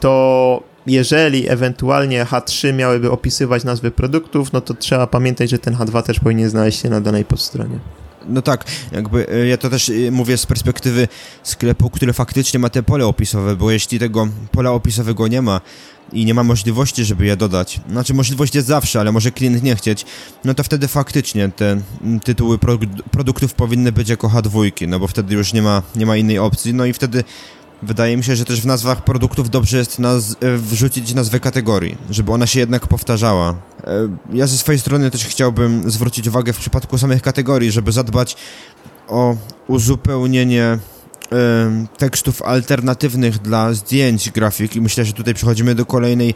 to 0.00 0.62
jeżeli 0.86 1.48
ewentualnie 1.48 2.24
H3 2.24 2.74
miałyby 2.74 3.10
opisywać 3.10 3.64
nazwy 3.64 3.90
produktów, 3.90 4.52
no 4.52 4.60
to 4.60 4.74
trzeba 4.74 5.06
pamiętać, 5.06 5.50
że 5.50 5.58
ten 5.58 5.74
H2 5.74 6.02
też 6.02 6.20
powinien 6.20 6.50
znaleźć 6.50 6.82
się 6.82 6.90
na 6.90 7.00
danej 7.00 7.24
podstronie. 7.24 7.78
No 8.28 8.42
tak, 8.42 8.64
jakby 8.92 9.28
e, 9.28 9.46
ja 9.46 9.56
to 9.56 9.70
też 9.70 9.88
e, 9.88 10.10
mówię 10.10 10.36
z 10.36 10.46
perspektywy 10.46 11.08
sklepu, 11.42 11.90
który 11.90 12.12
faktycznie 12.12 12.60
ma 12.60 12.68
te 12.68 12.82
pole 12.82 13.06
opisowe, 13.06 13.56
bo 13.56 13.70
jeśli 13.70 13.98
tego 13.98 14.28
pola 14.52 14.70
opisowego 14.70 15.28
nie 15.28 15.42
ma, 15.42 15.60
i 16.12 16.24
nie 16.24 16.34
ma 16.34 16.44
możliwości, 16.44 17.04
żeby 17.04 17.26
je 17.26 17.36
dodać, 17.36 17.80
znaczy 17.90 18.14
możliwość 18.14 18.54
jest 18.54 18.68
zawsze, 18.68 19.00
ale 19.00 19.12
może 19.12 19.30
klient 19.30 19.62
nie 19.62 19.76
chcieć, 19.76 20.06
no 20.44 20.54
to 20.54 20.62
wtedy 20.62 20.88
faktycznie 20.88 21.48
te 21.48 21.80
tytuły 22.24 22.58
produktów 23.10 23.54
powinny 23.54 23.92
być 23.92 24.08
jako 24.08 24.28
H2, 24.28 24.88
no 24.88 24.98
bo 24.98 25.06
wtedy 25.06 25.34
już 25.34 25.52
nie 25.52 25.62
ma, 25.62 25.82
nie 25.96 26.06
ma 26.06 26.16
innej 26.16 26.38
opcji, 26.38 26.74
no 26.74 26.84
i 26.86 26.92
wtedy 26.92 27.24
wydaje 27.82 28.16
mi 28.16 28.24
się, 28.24 28.36
że 28.36 28.44
też 28.44 28.60
w 28.60 28.66
nazwach 28.66 29.04
produktów 29.04 29.50
dobrze 29.50 29.78
jest 29.78 29.98
naz 29.98 30.36
e, 30.40 30.56
wrzucić 30.56 31.14
nazwę 31.14 31.40
kategorii, 31.40 31.96
żeby 32.10 32.32
ona 32.32 32.46
się 32.46 32.60
jednak 32.60 32.86
powtarzała. 32.86 33.54
E, 33.84 34.08
ja 34.32 34.46
ze 34.46 34.58
swojej 34.58 34.78
strony 34.78 35.10
też 35.10 35.24
chciałbym 35.24 35.90
zwrócić 35.90 36.28
uwagę 36.28 36.52
w 36.52 36.58
przypadku 36.58 36.98
samych 36.98 37.22
kategorii, 37.22 37.72
żeby 37.72 37.92
zadbać 37.92 38.36
o 39.08 39.36
uzupełnienie 39.66 40.78
tekstów 41.98 42.42
alternatywnych 42.42 43.38
dla 43.38 43.72
zdjęć 43.72 44.30
grafik 44.30 44.76
i 44.76 44.80
myślę, 44.80 45.04
że 45.04 45.12
tutaj 45.12 45.34
przechodzimy 45.34 45.74
do 45.74 45.86
kolejnej 45.86 46.34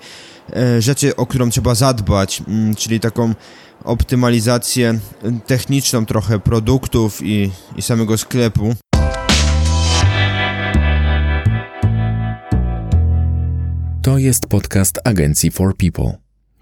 e, 0.53 0.83
rzeczy, 0.83 1.17
o 1.17 1.27
którą 1.27 1.51
trzeba 1.51 1.75
zadbać, 1.75 2.43
mm, 2.49 2.75
czyli 2.75 3.01
taką 3.01 3.35
optymalizację 3.85 4.99
techniczną 5.47 6.07
trochę 6.07 6.39
produktów 6.39 7.21
i, 7.23 7.51
i 7.77 7.83
samego 7.83 8.19
sklepu. 8.19 8.75
To 14.03 14.19
jest 14.19 14.47
podcast 14.47 14.99
agencji 15.05 15.51
For 15.51 15.77
People, 15.77 16.13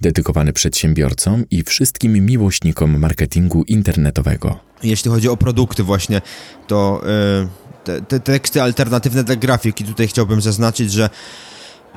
dedykowany 0.00 0.52
przedsiębiorcom 0.52 1.44
i 1.50 1.62
wszystkim 1.62 2.26
miłośnikom 2.26 2.98
marketingu 2.98 3.62
internetowego. 3.62 4.58
Jeśli 4.82 5.10
chodzi 5.10 5.28
o 5.28 5.36
produkty 5.36 5.82
właśnie, 5.82 6.22
to... 6.66 7.02
Yy 7.42 7.67
te, 7.88 8.02
te 8.02 8.20
teksty 8.20 8.62
alternatywne 8.62 9.24
dla 9.24 9.36
grafiki. 9.36 9.84
Tutaj 9.84 10.08
chciałbym 10.08 10.40
zaznaczyć, 10.40 10.92
że 10.92 11.10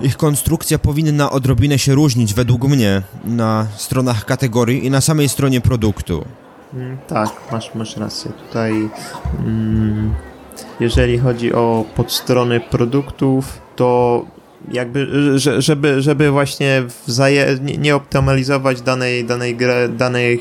ich 0.01 0.17
konstrukcja 0.17 0.79
powinna 0.79 1.31
odrobinę 1.31 1.79
się 1.79 1.95
różnić 1.95 2.33
według 2.33 2.63
mnie 2.63 3.01
na 3.25 3.67
stronach 3.75 4.25
kategorii 4.25 4.85
i 4.85 4.89
na 4.89 5.01
samej 5.01 5.29
stronie 5.29 5.61
produktu. 5.61 6.25
Mm, 6.73 6.97
tak, 7.07 7.29
masz, 7.51 7.75
masz 7.75 7.97
rację. 7.97 8.31
Tutaj 8.31 8.89
mm, 9.39 10.13
jeżeli 10.79 11.19
chodzi 11.19 11.53
o 11.53 11.85
podstrony 11.95 12.59
produktów, 12.59 13.61
to 13.75 14.25
jakby, 14.71 15.07
żeby, 15.57 16.01
żeby 16.01 16.31
właśnie 16.31 16.83
wzaje, 17.07 17.57
nie 17.77 17.95
optymalizować 17.95 18.81
danej, 18.81 19.25
danej, 19.25 19.55
gry, 19.55 19.89
danych 19.89 20.39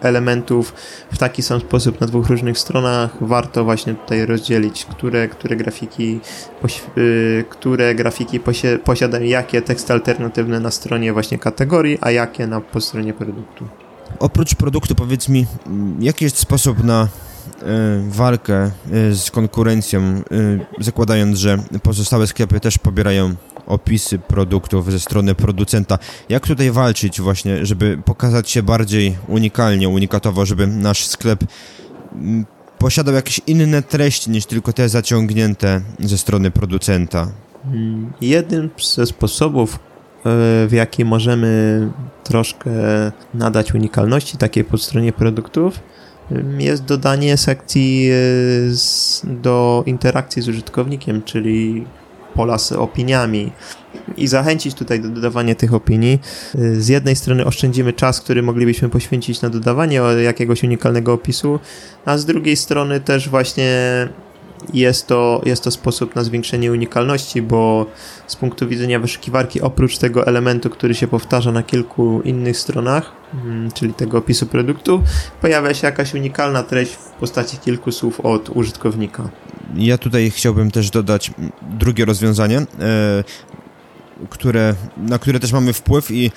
elementów 0.00 0.74
w 1.12 1.18
taki 1.18 1.42
sam 1.42 1.60
sposób 1.60 2.00
na 2.00 2.06
dwóch 2.06 2.26
różnych 2.26 2.58
stronach, 2.58 3.10
warto 3.20 3.64
właśnie 3.64 3.94
tutaj 3.94 4.26
rozdzielić, 4.26 4.84
które, 4.84 5.28
które 5.28 5.56
grafiki, 5.56 6.20
y, 6.98 7.44
które 7.50 7.94
grafiki 7.94 8.40
posiadają 8.84 9.24
jakie 9.24 9.62
teksty 9.62 9.92
alternatywne 9.92 10.60
na 10.60 10.70
stronie 10.70 11.12
właśnie 11.12 11.38
kategorii, 11.38 11.98
a 12.00 12.10
jakie 12.10 12.46
na 12.46 12.60
po 12.60 12.80
stronie 12.80 13.14
produktu. 13.14 13.68
Oprócz 14.18 14.54
produktu 14.54 14.94
powiedz 14.94 15.28
mi, 15.28 15.46
jaki 16.00 16.24
jest 16.24 16.38
sposób 16.38 16.84
na 16.84 17.08
walkę 18.08 18.70
y, 18.92 19.14
z 19.14 19.30
konkurencją, 19.30 20.22
zakładając, 20.80 21.38
że 21.38 21.58
pozostałe 21.82 22.26
sklepy 22.26 22.60
też 22.60 22.78
pobierają 22.78 23.34
opisy 23.66 24.18
produktów 24.18 24.92
ze 24.92 25.00
strony 25.00 25.34
producenta. 25.34 25.98
Jak 26.28 26.46
tutaj 26.46 26.70
walczyć 26.70 27.20
właśnie, 27.20 27.66
żeby 27.66 27.98
pokazać 28.04 28.50
się 28.50 28.62
bardziej 28.62 29.16
unikalnie, 29.28 29.88
unikatowo, 29.88 30.46
żeby 30.46 30.66
nasz 30.66 31.06
sklep 31.06 31.44
mm, 32.12 32.46
posiadał 32.78 33.14
jakieś 33.14 33.40
inne 33.46 33.82
treści 33.82 34.30
niż 34.30 34.46
tylko 34.46 34.72
te 34.72 34.88
zaciągnięte 34.88 35.80
ze 35.98 36.18
strony 36.18 36.50
producenta? 36.50 37.28
Jednym 38.20 38.70
ze 38.94 39.06
sposobów, 39.06 39.74
e, 39.74 39.78
w 40.66 40.72
jaki 40.72 41.04
możemy 41.04 41.88
troszkę 42.24 42.70
nadać 43.34 43.74
unikalności 43.74 44.36
takiej 44.36 44.64
po 44.64 44.78
stronie 44.78 45.12
produktów, 45.12 45.80
jest 46.58 46.84
dodanie 46.84 47.36
sekcji 47.36 48.10
e, 48.10 48.14
do 49.24 49.82
interakcji 49.86 50.42
z 50.42 50.48
użytkownikiem, 50.48 51.22
czyli 51.22 51.84
pola 52.34 52.58
z 52.58 52.72
opiniami 52.72 53.52
i 54.16 54.26
zachęcić 54.26 54.74
tutaj 54.74 55.00
do 55.00 55.08
dodawania 55.08 55.54
tych 55.54 55.74
opinii. 55.74 56.18
Z 56.54 56.88
jednej 56.88 57.16
strony 57.16 57.44
oszczędzimy 57.44 57.92
czas, 57.92 58.20
który 58.20 58.42
moglibyśmy 58.42 58.88
poświęcić 58.88 59.42
na 59.42 59.50
dodawanie 59.50 60.00
jakiegoś 60.24 60.62
unikalnego 60.62 61.12
opisu, 61.12 61.60
a 62.04 62.18
z 62.18 62.24
drugiej 62.24 62.56
strony 62.56 63.00
też 63.00 63.28
właśnie 63.28 63.68
jest 64.74 65.06
to, 65.06 65.42
jest 65.44 65.64
to 65.64 65.70
sposób 65.70 66.16
na 66.16 66.24
zwiększenie 66.24 66.72
unikalności, 66.72 67.42
bo 67.42 67.86
z 68.26 68.36
punktu 68.36 68.68
widzenia 68.68 69.00
wyszukiwarki, 69.00 69.60
oprócz 69.60 69.98
tego 69.98 70.26
elementu, 70.26 70.70
który 70.70 70.94
się 70.94 71.08
powtarza 71.08 71.52
na 71.52 71.62
kilku 71.62 72.20
innych 72.24 72.58
stronach, 72.58 73.12
mm, 73.44 73.72
czyli 73.72 73.94
tego 73.94 74.18
opisu 74.18 74.46
produktu, 74.46 75.02
pojawia 75.40 75.74
się 75.74 75.86
jakaś 75.86 76.14
unikalna 76.14 76.62
treść 76.62 76.92
w 76.92 77.08
postaci 77.08 77.56
kilku 77.58 77.92
słów 77.92 78.20
od 78.20 78.50
użytkownika. 78.50 79.28
Ja 79.74 79.98
tutaj 79.98 80.30
chciałbym 80.30 80.70
też 80.70 80.90
dodać 80.90 81.30
drugie 81.62 82.04
rozwiązanie, 82.04 82.58
e, 82.58 82.64
które, 84.30 84.74
na 84.96 85.18
które 85.18 85.40
też 85.40 85.52
mamy 85.52 85.72
wpływ 85.72 86.10
i 86.10 86.30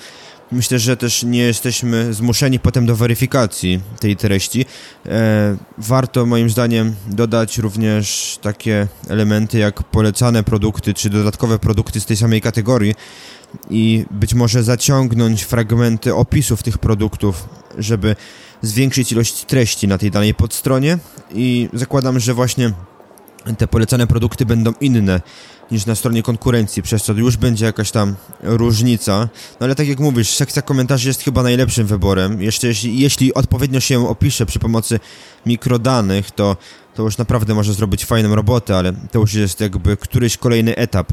myślę, 0.54 0.78
że 0.78 0.96
też 0.96 1.22
nie 1.22 1.42
jesteśmy 1.42 2.14
zmuszeni 2.14 2.58
potem 2.58 2.86
do 2.86 2.96
weryfikacji 2.96 3.80
tej 4.00 4.16
treści. 4.16 4.66
E, 5.06 5.56
warto 5.78 6.26
moim 6.26 6.50
zdaniem 6.50 6.94
dodać 7.06 7.58
również 7.58 8.38
takie 8.42 8.88
elementy 9.08 9.58
jak 9.58 9.82
polecane 9.82 10.42
produkty 10.42 10.94
czy 10.94 11.10
dodatkowe 11.10 11.58
produkty 11.58 12.00
z 12.00 12.06
tej 12.06 12.16
samej 12.16 12.40
kategorii 12.40 12.94
i 13.70 14.04
być 14.10 14.34
może 14.34 14.62
zaciągnąć 14.62 15.42
fragmenty 15.42 16.14
opisów 16.14 16.62
tych 16.62 16.78
produktów, 16.78 17.48
żeby 17.78 18.16
zwiększyć 18.62 19.12
ilość 19.12 19.44
treści 19.44 19.88
na 19.88 19.98
tej 19.98 20.10
danej 20.10 20.34
podstronie 20.34 20.98
i 21.34 21.68
zakładam, 21.72 22.20
że 22.20 22.34
właśnie 22.34 22.72
te 23.58 23.68
polecane 23.68 24.06
produkty 24.06 24.46
będą 24.46 24.72
inne 24.80 25.20
niż 25.70 25.86
na 25.86 25.94
stronie 25.94 26.22
konkurencji, 26.22 26.82
przez 26.82 27.02
co 27.02 27.12
już 27.12 27.36
będzie 27.36 27.64
jakaś 27.64 27.90
tam 27.90 28.14
różnica. 28.42 29.28
No 29.60 29.64
ale 29.64 29.74
tak 29.74 29.88
jak 29.88 29.98
mówisz, 29.98 30.30
sekcja 30.30 30.62
komentarzy 30.62 31.08
jest 31.08 31.22
chyba 31.22 31.42
najlepszym 31.42 31.86
wyborem. 31.86 32.42
Jeszcze 32.42 32.66
jeśli, 32.66 33.00
jeśli 33.00 33.34
odpowiednio 33.34 33.80
się 33.80 34.08
opisze 34.08 34.46
przy 34.46 34.58
pomocy 34.58 35.00
mikrodanych, 35.46 36.30
to, 36.30 36.56
to 36.94 37.02
już 37.02 37.18
naprawdę 37.18 37.54
może 37.54 37.74
zrobić 37.74 38.04
fajną 38.04 38.34
robotę, 38.34 38.76
ale 38.76 38.92
to 39.12 39.18
już 39.18 39.34
jest 39.34 39.60
jakby 39.60 39.96
któryś 39.96 40.36
kolejny 40.36 40.76
etap. 40.76 41.12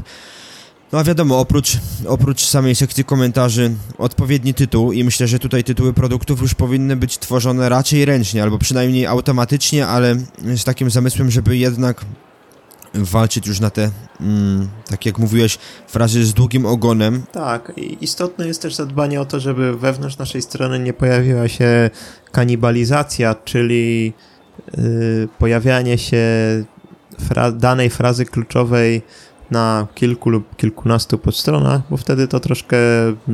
No 0.92 0.98
a 0.98 1.04
wiadomo, 1.04 1.38
oprócz, 1.38 1.78
oprócz 2.06 2.44
samej 2.44 2.74
sekcji 2.74 3.04
komentarzy, 3.04 3.74
odpowiedni 3.98 4.54
tytuł 4.54 4.92
i 4.92 5.04
myślę, 5.04 5.28
że 5.28 5.38
tutaj 5.38 5.64
tytuły 5.64 5.92
produktów 5.92 6.40
już 6.40 6.54
powinny 6.54 6.96
być 6.96 7.18
tworzone 7.18 7.68
raczej 7.68 8.04
ręcznie, 8.04 8.42
albo 8.42 8.58
przynajmniej 8.58 9.06
automatycznie, 9.06 9.86
ale 9.86 10.16
z 10.56 10.64
takim 10.64 10.90
zamysłem, 10.90 11.30
żeby 11.30 11.56
jednak 11.56 12.04
walczyć 12.94 13.46
już 13.46 13.60
na 13.60 13.70
te, 13.70 13.90
mm, 14.20 14.68
tak 14.90 15.06
jak 15.06 15.18
mówiłeś, 15.18 15.58
frazy 15.88 16.24
z 16.24 16.34
długim 16.34 16.66
ogonem. 16.66 17.22
Tak, 17.32 17.72
istotne 18.00 18.46
jest 18.46 18.62
też 18.62 18.74
zadbanie 18.74 19.20
o 19.20 19.24
to, 19.24 19.40
żeby 19.40 19.76
wewnątrz 19.76 20.18
naszej 20.18 20.42
strony 20.42 20.78
nie 20.78 20.92
pojawiła 20.92 21.48
się 21.48 21.90
kanibalizacja, 22.32 23.34
czyli 23.44 24.12
yy, 24.76 25.28
pojawianie 25.38 25.98
się 25.98 26.24
fra 27.20 27.52
danej 27.52 27.90
frazy 27.90 28.24
kluczowej 28.24 29.02
na 29.52 29.86
kilku 29.94 30.30
lub 30.30 30.56
kilkunastu 30.56 31.18
podstronach, 31.18 31.80
bo 31.90 31.96
wtedy 31.96 32.28
to 32.28 32.40
troszkę 32.40 32.76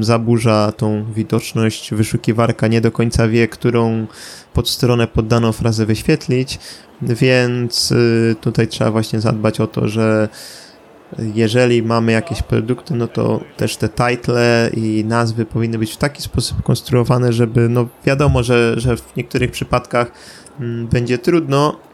zaburza 0.01 0.73
tą 0.77 1.13
widoczność. 1.13 1.95
Wyszukiwarka 1.95 2.69
nie 2.69 2.81
do 2.81 2.93
końca 2.93 3.29
wie, 3.29 3.49
którą 3.49 4.07
podstronę 4.53 5.07
pod 5.07 5.27
daną 5.27 5.53
frazę 5.53 5.87
wyświetlić, 5.87 6.59
więc 7.03 7.93
y, 7.93 8.37
tutaj 8.41 8.69
trzeba 8.69 8.91
właśnie 8.91 9.21
zadbać 9.21 9.61
o 9.61 9.67
to, 9.67 9.89
że 9.89 10.29
jeżeli 11.35 11.83
mamy 11.83 12.13
jakieś 12.13 12.43
produkty, 12.43 12.95
no 12.95 13.07
to 13.07 13.41
też 13.57 13.77
te 13.77 13.89
title 13.89 14.71
i 14.75 15.05
nazwy 15.05 15.45
powinny 15.45 15.79
być 15.79 15.93
w 15.93 15.97
taki 15.97 16.23
sposób 16.23 16.63
konstruowane, 16.63 17.33
żeby 17.33 17.69
no 17.69 17.89
wiadomo, 18.05 18.43
że, 18.43 18.75
że 18.81 18.97
w 18.97 19.17
niektórych 19.17 19.51
przypadkach 19.51 20.13
mm, 20.61 20.87
będzie 20.87 21.19
trudno, 21.19 21.88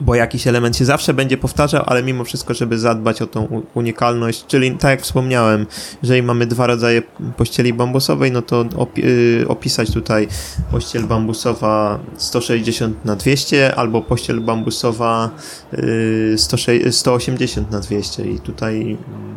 bo 0.00 0.14
jakiś 0.14 0.46
element 0.46 0.76
się 0.76 0.84
zawsze 0.84 1.14
będzie 1.14 1.36
powtarzał, 1.36 1.82
ale 1.86 2.02
mimo 2.02 2.24
wszystko, 2.24 2.54
żeby 2.54 2.78
zadbać 2.78 3.22
o 3.22 3.26
tą 3.26 3.62
unikalność, 3.74 4.46
czyli 4.46 4.70
tak 4.70 4.90
jak 4.90 5.02
wspomniałem, 5.02 5.66
jeżeli 6.02 6.22
mamy 6.22 6.46
dwa 6.46 6.66
rodzaje 6.66 7.02
pościeli 7.36 7.72
bambusowej, 7.72 8.32
no 8.32 8.42
to 8.42 8.64
opi 8.76 9.02
y, 9.04 9.44
opisać 9.48 9.90
tutaj 9.90 10.28
pościel 10.70 11.04
bambusowa 11.04 11.98
160 12.16 13.04
na 13.04 13.16
200 13.16 13.74
albo 13.74 14.02
pościel 14.02 14.40
bambusowa 14.40 15.30
180 16.90 17.68
y, 17.68 17.72
na 17.72 17.80
200 17.80 18.24
i 18.24 18.40
tutaj 18.40 18.80
mm, 18.82 19.36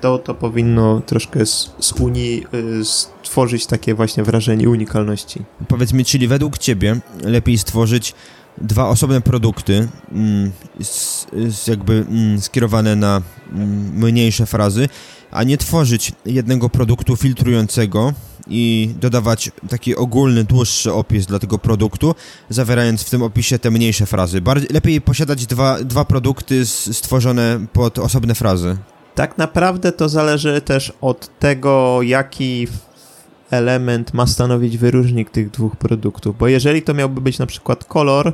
to, 0.00 0.18
to 0.18 0.34
powinno 0.34 1.00
troszkę 1.06 1.46
z, 1.46 1.70
z 1.78 1.92
Unii 1.92 2.46
y, 2.54 2.84
stworzyć 2.84 3.66
takie 3.66 3.94
właśnie 3.94 4.22
wrażenie 4.22 4.68
unikalności. 4.68 5.42
Powiedz 5.68 5.92
mi, 5.92 6.04
czyli 6.04 6.28
według 6.28 6.58
Ciebie 6.58 7.00
lepiej 7.22 7.58
stworzyć 7.58 8.14
dwa 8.58 8.88
osobne 8.88 9.20
produkty, 9.20 9.88
mm, 10.12 10.52
jakby 11.66 12.04
mm, 12.08 12.40
skierowane 12.40 12.96
na 12.96 13.22
mm, 13.52 13.92
mniejsze 13.92 14.46
frazy, 14.46 14.88
a 15.30 15.44
nie 15.44 15.56
tworzyć 15.56 16.12
jednego 16.26 16.68
produktu 16.68 17.16
filtrującego 17.16 18.12
i 18.48 18.94
dodawać 19.00 19.50
taki 19.68 19.96
ogólny, 19.96 20.44
dłuższy 20.44 20.92
opis 20.92 21.26
dla 21.26 21.38
tego 21.38 21.58
produktu, 21.58 22.14
zawierając 22.48 23.02
w 23.02 23.10
tym 23.10 23.22
opisie 23.22 23.58
te 23.58 23.70
mniejsze 23.70 24.06
frazy. 24.06 24.40
Bardziej, 24.40 24.68
lepiej 24.72 25.00
posiadać 25.00 25.46
dwa, 25.46 25.84
dwa 25.84 26.04
produkty 26.04 26.66
stworzone 26.66 27.66
pod 27.72 27.98
osobne 27.98 28.34
frazy. 28.34 28.76
Tak 29.14 29.38
naprawdę 29.38 29.92
to 29.92 30.08
zależy 30.08 30.60
też 30.60 30.92
od 31.00 31.38
tego, 31.38 32.02
jaki 32.02 32.68
element 33.54 34.14
ma 34.14 34.26
stanowić 34.26 34.78
wyróżnik 34.78 35.30
tych 35.30 35.50
dwóch 35.50 35.76
produktów, 35.76 36.38
bo 36.38 36.48
jeżeli 36.48 36.82
to 36.82 36.94
miałby 36.94 37.20
być 37.20 37.38
na 37.38 37.46
przykład 37.46 37.84
kolor, 37.84 38.32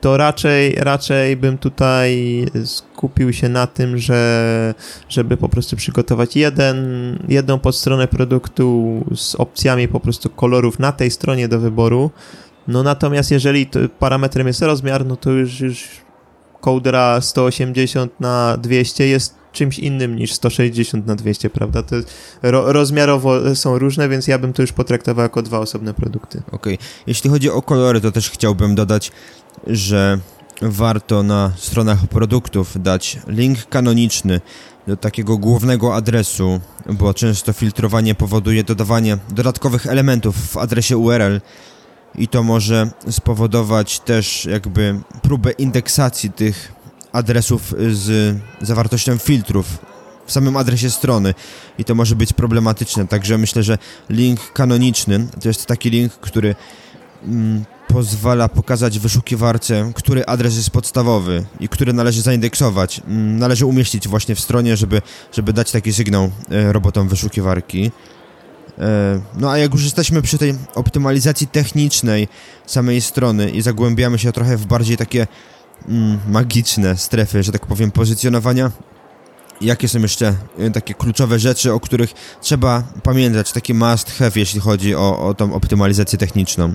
to 0.00 0.16
raczej, 0.16 0.74
raczej 0.74 1.36
bym 1.36 1.58
tutaj 1.58 2.46
skupił 2.64 3.32
się 3.32 3.48
na 3.48 3.66
tym, 3.66 3.98
że 3.98 4.74
żeby 5.08 5.36
po 5.36 5.48
prostu 5.48 5.76
przygotować 5.76 6.36
jeden, 6.36 6.76
jedną 7.28 7.58
podstronę 7.58 8.08
produktu 8.08 9.00
z 9.14 9.34
opcjami 9.34 9.88
po 9.88 10.00
prostu 10.00 10.30
kolorów 10.30 10.78
na 10.78 10.92
tej 10.92 11.10
stronie 11.10 11.48
do 11.48 11.60
wyboru. 11.60 12.10
No 12.68 12.82
natomiast 12.82 13.30
jeżeli 13.30 13.70
parametrem 13.98 14.46
jest 14.46 14.62
rozmiar, 14.62 15.06
no 15.06 15.16
to 15.16 15.30
już, 15.30 15.60
już 15.60 15.88
Codera 16.60 17.20
180 17.20 18.20
na 18.20 18.56
200 18.56 19.06
jest 19.06 19.34
czymś 19.56 19.78
innym 19.78 20.16
niż 20.16 20.32
160 20.32 21.06
na 21.06 21.14
200, 21.14 21.50
prawda? 21.50 21.82
To 21.82 21.96
ro, 22.42 22.72
rozmiarowo 22.72 23.54
są 23.56 23.78
różne, 23.78 24.08
więc 24.08 24.26
ja 24.26 24.38
bym 24.38 24.52
to 24.52 24.62
już 24.62 24.72
potraktował 24.72 25.22
jako 25.22 25.42
dwa 25.42 25.58
osobne 25.58 25.94
produkty. 25.94 26.42
Okej. 26.50 26.74
Okay. 26.74 26.86
Jeśli 27.06 27.30
chodzi 27.30 27.50
o 27.50 27.62
kolory, 27.62 28.00
to 28.00 28.12
też 28.12 28.30
chciałbym 28.30 28.74
dodać, 28.74 29.12
że 29.66 30.18
warto 30.62 31.22
na 31.22 31.52
stronach 31.56 32.06
produktów 32.06 32.82
dać 32.82 33.18
link 33.26 33.68
kanoniczny 33.68 34.40
do 34.86 34.96
takiego 34.96 35.38
głównego 35.38 35.94
adresu, 35.94 36.60
bo 36.90 37.14
często 37.14 37.52
filtrowanie 37.52 38.14
powoduje 38.14 38.64
dodawanie 38.64 39.18
dodatkowych 39.28 39.86
elementów 39.86 40.36
w 40.36 40.56
adresie 40.56 40.96
URL 40.96 41.40
i 42.14 42.28
to 42.28 42.42
może 42.42 42.90
spowodować 43.10 44.00
też 44.00 44.44
jakby 44.44 45.00
próbę 45.22 45.50
indeksacji 45.50 46.32
tych 46.32 46.72
adresów 47.16 47.74
z 47.92 48.36
zawartością 48.60 49.18
filtrów 49.18 49.78
w 50.26 50.32
samym 50.32 50.56
adresie 50.56 50.90
strony 50.90 51.34
i 51.78 51.84
to 51.84 51.94
może 51.94 52.16
być 52.16 52.32
problematyczne, 52.32 53.06
także 53.06 53.38
myślę, 53.38 53.62
że 53.62 53.78
link 54.10 54.52
kanoniczny 54.52 55.26
to 55.42 55.48
jest 55.48 55.66
taki 55.66 55.90
link, 55.90 56.12
który 56.12 56.54
mm, 57.24 57.64
pozwala 57.88 58.48
pokazać 58.48 58.98
wyszukiwarce, 58.98 59.92
który 59.94 60.24
adres 60.24 60.56
jest 60.56 60.70
podstawowy 60.70 61.44
i 61.60 61.68
który 61.68 61.92
należy 61.92 62.22
zaindeksować. 62.22 63.00
Mm, 63.06 63.38
należy 63.38 63.66
umieścić 63.66 64.08
właśnie 64.08 64.34
w 64.34 64.40
stronie, 64.40 64.76
żeby, 64.76 65.02
żeby 65.32 65.52
dać 65.52 65.70
taki 65.70 65.92
sygnał 65.92 66.30
e, 66.50 66.72
robotom 66.72 67.08
wyszukiwarki. 67.08 67.90
E, 68.78 69.20
no 69.38 69.50
a 69.50 69.58
jak 69.58 69.72
już 69.72 69.84
jesteśmy 69.84 70.22
przy 70.22 70.38
tej 70.38 70.54
optymalizacji 70.74 71.46
technicznej 71.46 72.28
samej 72.66 73.00
strony 73.00 73.50
i 73.50 73.62
zagłębiamy 73.62 74.18
się 74.18 74.32
trochę 74.32 74.56
w 74.56 74.66
bardziej 74.66 74.96
takie 74.96 75.26
magiczne 76.28 76.96
strefy, 76.96 77.42
że 77.42 77.52
tak 77.52 77.66
powiem, 77.66 77.90
pozycjonowania. 77.90 78.70
Jakie 79.60 79.88
są 79.88 79.98
jeszcze 79.98 80.34
y, 80.60 80.70
takie 80.70 80.94
kluczowe 80.94 81.38
rzeczy, 81.38 81.72
o 81.72 81.80
których 81.80 82.12
trzeba 82.40 82.82
pamiętać, 83.02 83.52
taki 83.52 83.74
must 83.74 84.10
have, 84.10 84.30
jeśli 84.36 84.60
chodzi 84.60 84.94
o, 84.94 85.28
o 85.28 85.34
tą 85.34 85.54
optymalizację 85.54 86.18
techniczną? 86.18 86.72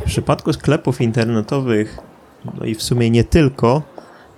W 0.00 0.02
przypadku 0.04 0.52
sklepów 0.52 1.00
internetowych, 1.00 1.98
no 2.44 2.64
i 2.64 2.74
w 2.74 2.82
sumie 2.82 3.10
nie 3.10 3.24
tylko, 3.24 3.82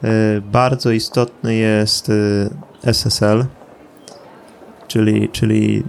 y, 0.04 0.40
bardzo 0.40 0.90
istotny 0.90 1.54
jest 1.54 2.08
y, 2.08 2.50
SSL, 2.82 3.46
czyli, 4.88 5.28
czyli 5.28 5.84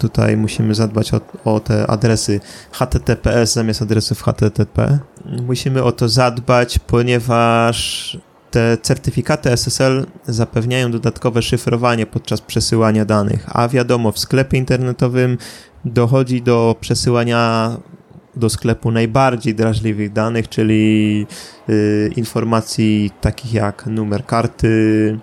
tutaj 0.00 0.36
musimy 0.36 0.74
zadbać 0.74 1.14
o, 1.14 1.20
o 1.44 1.60
te 1.60 1.86
adresy 1.86 2.40
HTTPS 2.72 3.54
zamiast 3.54 3.82
adresów 3.82 4.22
HTTP. 4.22 4.98
Musimy 5.46 5.82
o 5.84 5.92
to 5.92 6.08
zadbać, 6.08 6.78
ponieważ 6.78 8.18
te 8.50 8.78
certyfikaty 8.82 9.50
SSL 9.50 10.06
zapewniają 10.26 10.90
dodatkowe 10.90 11.42
szyfrowanie 11.42 12.06
podczas 12.06 12.40
przesyłania 12.40 13.04
danych, 13.04 13.46
a 13.56 13.68
wiadomo, 13.68 14.12
w 14.12 14.18
sklepie 14.18 14.58
internetowym 14.58 15.38
dochodzi 15.84 16.42
do 16.42 16.76
przesyłania 16.80 17.70
do 18.36 18.50
sklepu 18.50 18.90
najbardziej 18.90 19.54
drażliwych 19.54 20.12
danych, 20.12 20.48
czyli 20.48 21.26
y, 21.68 22.12
informacji 22.16 23.10
takich 23.20 23.52
jak 23.52 23.86
numer 23.86 24.26
karty 24.26 25.18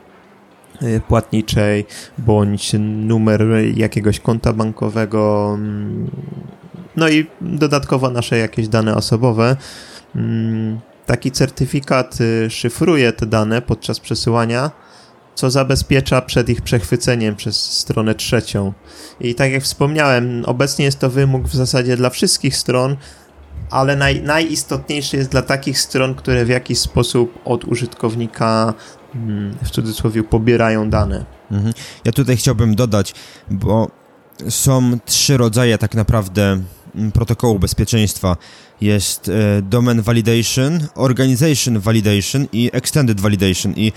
płatniczej, 1.07 1.85
bądź 2.17 2.71
numer 2.79 3.45
jakiegoś 3.75 4.19
konta 4.19 4.53
bankowego, 4.53 5.51
mm, 5.53 6.11
no 6.95 7.09
i 7.09 7.25
dodatkowo 7.41 8.09
nasze 8.09 8.37
jakieś 8.37 8.67
dane 8.67 8.95
osobowe. 8.95 9.57
Mm, 10.15 10.79
taki 11.05 11.31
certyfikat 11.31 12.21
y, 12.21 12.49
szyfruje 12.49 13.13
te 13.13 13.25
dane 13.25 13.61
podczas 13.61 13.99
przesyłania, 13.99 14.71
co 15.35 15.51
zabezpiecza 15.51 16.21
przed 16.21 16.49
ich 16.49 16.61
przechwyceniem 16.61 17.35
przez 17.35 17.57
stronę 17.57 18.15
trzecią. 18.15 18.73
I 19.19 19.35
tak 19.35 19.51
jak 19.51 19.63
wspomniałem, 19.63 20.43
obecnie 20.45 20.85
jest 20.85 20.99
to 20.99 21.09
wymóg 21.09 21.47
w 21.47 21.55
zasadzie 21.55 21.97
dla 21.97 22.09
wszystkich 22.09 22.57
stron, 22.57 22.97
ale 23.71 23.95
naj, 23.95 24.21
najistotniejszy 24.21 25.17
jest 25.17 25.29
dla 25.29 25.41
takich 25.41 25.79
stron, 25.79 26.15
które 26.15 26.45
w 26.45 26.49
jakiś 26.49 26.79
sposób 26.79 27.39
od 27.45 27.65
użytkownika 27.65 28.73
w 29.63 29.69
cudzysłowie 29.69 30.23
pobierają 30.23 30.89
dane. 30.89 31.25
Mhm. 31.51 31.73
Ja 32.05 32.11
tutaj 32.11 32.37
chciałbym 32.37 32.75
dodać, 32.75 33.13
bo 33.51 33.91
są 34.49 34.99
trzy 35.05 35.37
rodzaje 35.37 35.77
tak 35.77 35.95
naprawdę 35.95 36.61
mm, 36.95 37.11
protokołu 37.11 37.59
bezpieczeństwa. 37.59 38.37
Jest 38.81 39.29
e, 39.29 39.61
Domain 39.61 40.01
Validation, 40.01 40.87
Organization 40.95 41.79
Validation 41.79 42.47
i 42.51 42.69
Extended 42.73 43.21
Validation. 43.21 43.73
I 43.75 43.91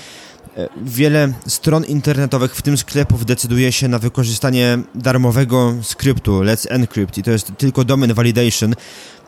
wiele 0.83 1.33
stron 1.47 1.85
internetowych, 1.85 2.57
w 2.57 2.63
tym 2.63 2.79
sklepów, 2.79 3.27
decyduje 3.27 3.73
się 3.73 3.89
na 3.89 3.99
wykorzystanie 3.99 4.79
darmowego 4.95 5.75
skryptu 5.83 6.41
Let's 6.41 6.67
Encrypt 6.71 7.19
i 7.19 7.23
to 7.23 7.31
jest 7.31 7.53
tylko 7.59 7.85
domain 7.85 8.15
validation. 8.15 8.75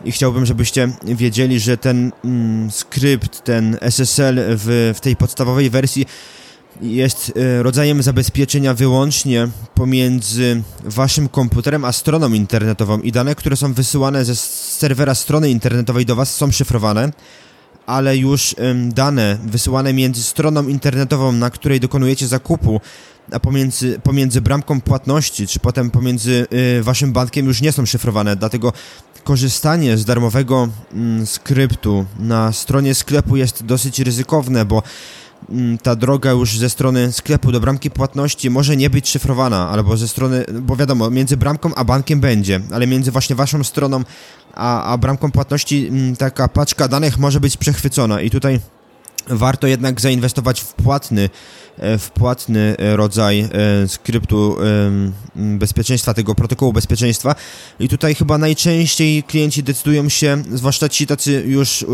I 0.04 0.12
chciałbym, 0.12 0.46
żebyście 0.46 0.88
wiedzieli, 1.04 1.61
że 1.61 1.76
ten 1.76 2.12
mm, 2.24 2.70
skrypt, 2.70 3.44
ten 3.44 3.76
SSL 3.80 4.37
w, 4.38 4.92
w 4.96 5.00
tej 5.00 5.16
podstawowej 5.16 5.70
wersji 5.70 6.06
jest 6.83 7.33
e, 7.37 7.62
rodzajem 7.62 8.02
zabezpieczenia 8.02 8.74
wyłącznie 8.74 9.48
pomiędzy 9.74 10.62
waszym 10.85 11.28
komputerem 11.28 11.85
a 11.85 11.92
stroną 11.92 12.33
internetową. 12.33 13.00
I 13.00 13.12
dane, 13.12 13.35
które 13.35 13.56
są 13.56 13.72
wysyłane 13.72 14.24
ze 14.24 14.37
serwera 14.37 15.14
strony 15.14 15.50
internetowej 15.50 16.06
do 16.06 16.16
was 16.16 16.37
są 16.37 16.50
szyfrowane 16.50 17.12
ale 17.90 18.16
już 18.16 18.55
dane 18.88 19.38
wysyłane 19.44 19.92
między 19.92 20.22
stroną 20.22 20.68
internetową, 20.68 21.33
na 21.33 21.50
której 21.50 21.81
dokonujecie 21.81 22.29
zakupu, 22.29 22.81
a 23.33 23.40
pomiędzy, 23.40 24.00
pomiędzy 24.03 24.40
bramką 24.40 24.81
płatności, 24.81 25.46
czy 25.46 25.61
potem 25.61 25.90
pomiędzy 25.90 26.46
y, 26.79 26.83
waszym 26.83 27.12
bankiem 27.12 27.46
już 27.46 27.61
nie 27.61 27.72
są 27.72 27.87
szyfrowane, 27.87 28.37
dlatego 28.37 28.72
korzystanie 29.24 29.96
z 29.96 30.05
darmowego 30.05 30.68
mm, 30.92 31.26
skryptu 31.26 32.07
na 32.18 32.53
stronie 32.53 32.94
sklepu 32.94 33.37
jest 33.37 33.64
dosyć 33.64 34.00
ryzykowne, 34.00 34.64
bo 34.64 34.83
ta 35.83 35.96
droga 35.96 36.31
już 36.31 36.59
ze 36.59 36.70
strony 36.70 37.12
sklepu 37.12 37.53
do 37.53 37.61
bramki 37.61 37.90
płatności 37.90 38.50
może 38.50 38.76
nie 38.76 38.90
być 38.90 39.09
szyfrowana, 39.09 39.68
albo 39.68 39.96
ze 39.96 40.09
strony, 40.09 40.44
bo 40.62 40.76
wiadomo, 40.76 41.11
między 41.11 41.37
bramką 41.37 41.74
a 41.74 41.85
bankiem 41.85 42.20
będzie, 42.20 42.61
ale 42.72 42.87
między 42.87 43.11
właśnie 43.11 43.37
waszą 43.37 43.64
stroną 43.64 44.03
a, 44.55 44.92
a 44.92 44.98
bramką 44.98 45.31
płatności 45.31 45.87
mm, 45.87 46.16
taka 46.16 46.48
paczka 46.48 46.88
danych 46.88 47.18
może 47.18 47.40
być 47.40 47.57
przechwycona. 47.57 48.20
I 48.20 48.31
tutaj 48.31 48.61
warto 49.28 49.66
jednak 49.66 50.00
zainwestować 50.00 50.61
w 50.61 50.74
płatny, 50.74 51.30
e, 51.78 51.98
w 51.98 52.11
płatny 52.11 52.76
e, 52.78 52.96
rodzaj 52.96 53.40
e, 53.40 53.88
skryptu 53.88 54.56
bezpieczeństwa, 55.35 56.14
tego 56.14 56.35
protokołu 56.35 56.72
bezpieczeństwa. 56.72 57.35
I 57.80 57.88
tutaj 57.88 58.14
chyba 58.14 58.38
najczęściej 58.38 59.22
klienci 59.22 59.62
decydują 59.62 60.09
się, 60.09 60.42
zwłaszcza 60.52 60.88
ci 60.88 61.06
tacy 61.06 61.44
już 61.46 61.85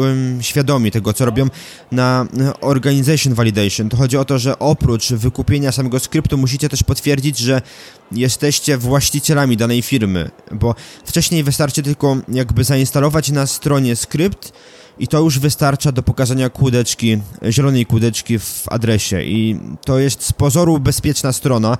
świadomi 0.41 0.91
tego, 0.91 1.12
co 1.12 1.25
robią, 1.25 1.49
na 1.93 2.27
organization 2.61 3.35
validation. 3.35 3.89
To 3.89 3.97
chodzi 3.97 4.17
o 4.17 4.25
to, 4.25 4.39
że 4.39 4.59
oprócz 4.59 5.12
wykupienia 5.12 5.73
samego 5.73 5.99
skryptu 5.99 6.39
musicie 6.39 6.69
też 6.69 6.83
potwierdzić, 6.83 7.39
że 7.39 7.62
jesteście 8.12 8.79
właścicielami 8.79 9.57
danej 9.57 9.83
firmy, 9.83 10.31
bo 10.53 10.75
wcześniej 11.05 11.45
wystarczy 11.45 11.83
tylko 11.83 12.17
jakby 12.29 12.65
zainstalować 12.65 13.31
na 13.31 13.47
stronie 13.47 13.97
skrypt, 13.97 14.53
i 14.99 15.09
to 15.09 15.21
już 15.21 15.39
wystarcza 15.39 15.93
do 15.93 16.03
pokazania 16.03 16.51
kłódeczki, 16.51 17.19
zielonej 17.51 17.87
kłódeczki 17.87 18.39
w 18.39 18.65
adresie 18.71 19.23
i 19.23 19.61
to 19.85 19.99
jest 19.99 20.23
z 20.23 20.33
pozoru 20.33 20.79
bezpieczna 20.79 21.33
strona, 21.33 21.79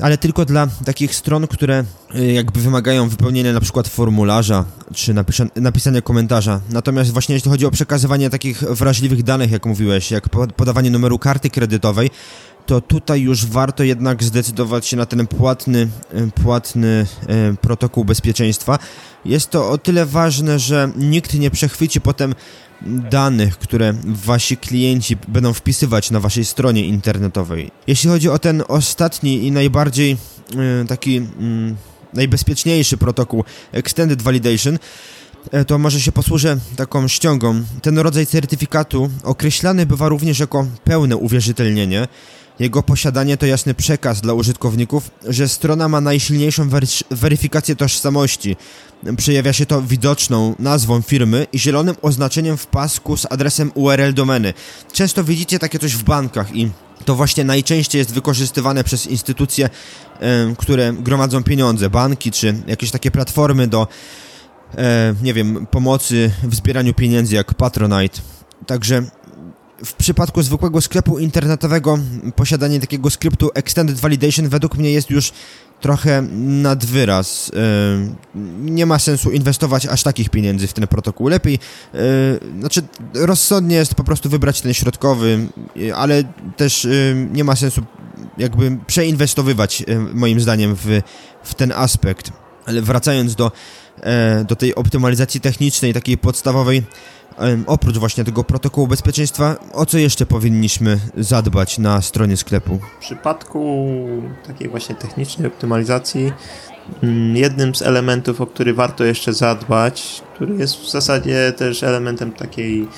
ale 0.00 0.18
tylko 0.18 0.44
dla 0.44 0.66
takich 0.84 1.14
stron, 1.14 1.46
które 1.46 1.84
y, 2.14 2.32
jakby 2.32 2.60
wymagają 2.60 3.08
wypełnienia 3.08 3.52
na 3.52 3.60
przykład 3.60 3.88
formularza 3.88 4.64
czy 4.94 5.14
napisania 5.56 6.02
komentarza. 6.02 6.60
Natomiast 6.70 7.10
właśnie 7.12 7.34
jeśli 7.34 7.50
chodzi 7.50 7.66
o 7.66 7.70
przekazywanie 7.70 8.30
takich 8.30 8.60
wrażliwych 8.60 9.22
danych, 9.22 9.50
jak 9.50 9.66
mówiłeś, 9.66 10.10
jak 10.10 10.28
podawanie 10.56 10.90
numeru 10.90 11.18
karty 11.18 11.50
kredytowej, 11.50 12.10
to 12.66 12.80
tutaj 12.80 13.20
już 13.20 13.46
warto 13.46 13.84
jednak 13.84 14.22
zdecydować 14.22 14.86
się 14.86 14.96
na 14.96 15.06
ten 15.06 15.26
płatny, 15.26 15.88
y, 16.14 16.42
płatny 16.42 17.06
y, 17.52 17.56
protokół 17.56 18.04
bezpieczeństwa. 18.04 18.78
Jest 19.24 19.50
to 19.50 19.70
o 19.70 19.78
tyle 19.78 20.06
ważne, 20.06 20.58
że 20.58 20.92
nikt 20.96 21.34
nie 21.34 21.50
przechwyci 21.50 22.00
potem 22.00 22.34
danych, 23.10 23.58
które 23.58 23.94
wasi 24.04 24.56
klienci 24.56 25.16
będą 25.28 25.52
wpisywać 25.52 26.10
na 26.10 26.20
waszej 26.20 26.44
stronie 26.44 26.86
internetowej. 26.86 27.70
Jeśli 27.86 28.10
chodzi 28.10 28.28
o 28.28 28.38
ten 28.38 28.62
ostatni 28.68 29.46
i 29.46 29.52
najbardziej 29.52 30.16
y, 30.82 30.86
taki 30.86 31.22
najbezpieczniejszy 32.14 32.96
protokół 32.96 33.44
Extended 33.72 34.22
Validation, 34.22 34.78
to 35.66 35.78
może 35.78 36.00
się 36.00 36.12
posłużę 36.12 36.56
taką 36.76 37.08
ściągą. 37.08 37.62
Ten 37.82 37.98
rodzaj 37.98 38.26
certyfikatu 38.26 39.10
określany 39.22 39.86
bywa 39.86 40.08
również 40.08 40.38
jako 40.38 40.66
pełne 40.84 41.16
uwierzytelnienie, 41.16 42.08
jego 42.58 42.82
posiadanie 42.82 43.36
to 43.36 43.46
jasny 43.46 43.74
przekaz 43.74 44.20
dla 44.20 44.32
użytkowników, 44.32 45.10
że 45.28 45.48
strona 45.48 45.88
ma 45.88 46.00
najsilniejszą 46.00 46.68
weryfikację 47.10 47.76
tożsamości. 47.76 48.56
Przejawia 49.16 49.52
się 49.52 49.66
to 49.66 49.82
widoczną 49.82 50.54
nazwą 50.58 51.02
firmy 51.02 51.46
i 51.52 51.58
zielonym 51.58 51.96
oznaczeniem 52.02 52.56
w 52.56 52.66
pasku 52.66 53.16
z 53.16 53.26
adresem 53.30 53.72
URL 53.74 54.14
domeny. 54.14 54.54
Często 54.92 55.24
widzicie 55.24 55.58
takie 55.58 55.78
coś 55.78 55.92
w 55.92 56.02
bankach 56.02 56.56
i 56.56 56.70
to 57.04 57.14
właśnie 57.14 57.44
najczęściej 57.44 57.98
jest 57.98 58.12
wykorzystywane 58.12 58.84
przez 58.84 59.06
instytucje, 59.06 59.68
które 60.58 60.92
gromadzą 60.92 61.42
pieniądze, 61.42 61.90
banki 61.90 62.30
czy 62.30 62.54
jakieś 62.66 62.90
takie 62.90 63.10
platformy 63.10 63.66
do, 63.66 63.88
e, 64.78 65.14
nie 65.22 65.34
wiem, 65.34 65.66
pomocy 65.70 66.30
w 66.42 66.54
zbieraniu 66.54 66.94
pieniędzy 66.94 67.34
jak 67.34 67.54
Patronite. 67.54 68.20
Także 68.66 69.02
w 69.84 69.94
przypadku 69.94 70.42
zwykłego 70.42 70.80
sklepu 70.80 71.18
internetowego 71.18 71.98
posiadanie 72.36 72.80
takiego 72.80 73.10
skryptu 73.10 73.50
Extended 73.54 74.00
Validation 74.00 74.48
według 74.48 74.76
mnie 74.78 74.92
jest 74.92 75.10
już 75.10 75.32
trochę 75.80 76.22
nad 76.62 76.84
wyraz. 76.84 77.52
Yy, 77.54 78.40
nie 78.60 78.86
ma 78.86 78.98
sensu 78.98 79.30
inwestować 79.30 79.86
aż 79.86 80.02
takich 80.02 80.28
pieniędzy 80.28 80.66
w 80.66 80.72
ten 80.72 80.86
protokół. 80.86 81.28
Lepiej, 81.28 81.58
yy, 81.94 82.00
znaczy 82.60 82.82
rozsądnie 83.14 83.76
jest 83.76 83.94
po 83.94 84.04
prostu 84.04 84.28
wybrać 84.30 84.60
ten 84.60 84.74
środkowy, 84.74 85.48
yy, 85.76 85.94
ale 85.94 86.24
też 86.56 86.88
nie 87.32 87.44
ma 87.44 87.56
sensu 87.56 87.82
jakby 88.38 88.78
przeinwestowywać 88.86 89.84
moim 90.14 90.40
zdaniem 90.40 90.74
w, 90.74 91.00
w 91.42 91.54
ten 91.54 91.72
aspekt. 91.72 92.32
Ale 92.66 92.82
wracając 92.82 93.34
do, 93.34 93.52
do 94.48 94.56
tej 94.56 94.74
optymalizacji 94.74 95.40
technicznej, 95.40 95.94
takiej 95.94 96.18
podstawowej, 96.18 96.82
oprócz 97.66 97.98
właśnie 97.98 98.24
tego 98.24 98.44
protokołu 98.44 98.86
bezpieczeństwa, 98.86 99.56
o 99.72 99.86
co 99.86 99.98
jeszcze 99.98 100.26
powinniśmy 100.26 100.98
zadbać 101.16 101.78
na 101.78 102.02
stronie 102.02 102.36
sklepu? 102.36 102.78
W 102.98 103.00
przypadku 103.00 103.86
takiej 104.46 104.68
właśnie 104.68 104.94
technicznej 104.94 105.46
optymalizacji 105.46 106.32
mm, 107.02 107.36
jednym 107.36 107.74
z 107.74 107.82
elementów, 107.82 108.40
o 108.40 108.46
który 108.46 108.74
warto 108.74 109.04
jeszcze 109.04 109.32
zadbać, 109.32 110.22
który 110.34 110.56
jest 110.56 110.76
w 110.76 110.90
zasadzie 110.90 111.52
też 111.56 111.82
elementem 111.82 112.32
takiej 112.32 112.88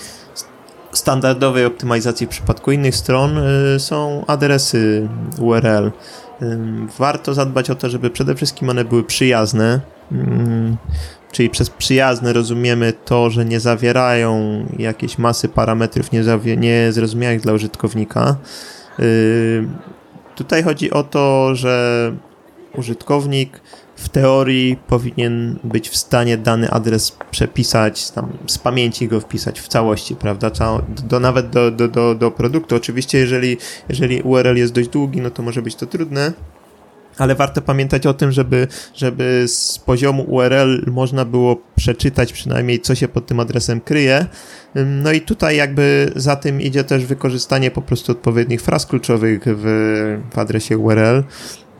standardowej 0.92 1.64
optymalizacji 1.64 2.26
w 2.26 2.30
przypadku 2.30 2.72
innych 2.72 2.96
stron, 2.96 3.38
y, 3.38 3.80
są 3.80 4.24
adresy 4.26 5.08
URL. 5.38 5.90
Warto 6.98 7.34
zadbać 7.34 7.70
o 7.70 7.74
to, 7.74 7.90
żeby 7.90 8.10
przede 8.10 8.34
wszystkim 8.34 8.70
one 8.70 8.84
były 8.84 9.04
przyjazne. 9.04 9.80
Czyli 11.32 11.50
przez 11.50 11.70
przyjazne 11.70 12.32
rozumiemy 12.32 12.92
to, 13.04 13.30
że 13.30 13.44
nie 13.44 13.60
zawierają 13.60 14.64
jakiejś 14.78 15.18
masy 15.18 15.48
parametrów 15.48 16.08
niezrozumiałych 16.56 17.40
dla 17.40 17.52
użytkownika. 17.52 18.36
Yy, 18.98 19.68
tutaj 20.36 20.62
chodzi 20.62 20.90
o 20.90 21.02
to, 21.02 21.54
że 21.54 22.12
użytkownik 22.74 23.60
w 23.96 24.08
teorii 24.08 24.76
powinien 24.76 25.58
być 25.64 25.88
w 25.88 25.96
stanie 25.96 26.36
dany 26.36 26.70
adres 26.70 27.16
przepisać, 27.30 28.10
tam 28.10 28.32
z 28.46 28.58
pamięci 28.58 29.08
go 29.08 29.20
wpisać 29.20 29.60
w 29.60 29.68
całości, 29.68 30.16
prawda? 30.16 30.50
Do, 30.50 30.82
do, 30.88 31.20
nawet 31.20 31.50
do, 31.50 31.70
do, 31.70 31.88
do, 31.88 32.14
do 32.14 32.30
produktu. 32.30 32.76
Oczywiście, 32.76 33.18
jeżeli, 33.18 33.56
jeżeli 33.88 34.22
URL 34.22 34.56
jest 34.56 34.72
dość 34.72 34.88
długi, 34.88 35.20
no 35.20 35.30
to 35.30 35.42
może 35.42 35.62
być 35.62 35.74
to 35.74 35.86
trudne, 35.86 36.32
ale 37.18 37.34
warto 37.34 37.62
pamiętać 37.62 38.06
o 38.06 38.14
tym, 38.14 38.32
żeby, 38.32 38.66
żeby 38.94 39.44
z 39.48 39.78
poziomu 39.78 40.22
URL 40.22 40.84
można 40.86 41.24
było 41.24 41.56
przeczytać 41.76 42.32
przynajmniej, 42.32 42.80
co 42.80 42.94
się 42.94 43.08
pod 43.08 43.26
tym 43.26 43.40
adresem 43.40 43.80
kryje. 43.80 44.26
No 44.74 45.12
i 45.12 45.20
tutaj 45.20 45.56
jakby 45.56 46.12
za 46.16 46.36
tym 46.36 46.60
idzie 46.60 46.84
też 46.84 47.06
wykorzystanie 47.06 47.70
po 47.70 47.82
prostu 47.82 48.12
odpowiednich 48.12 48.62
fraz 48.62 48.86
kluczowych 48.86 49.42
w, 49.44 49.64
w 50.34 50.38
adresie 50.38 50.78
URL. 50.78 51.24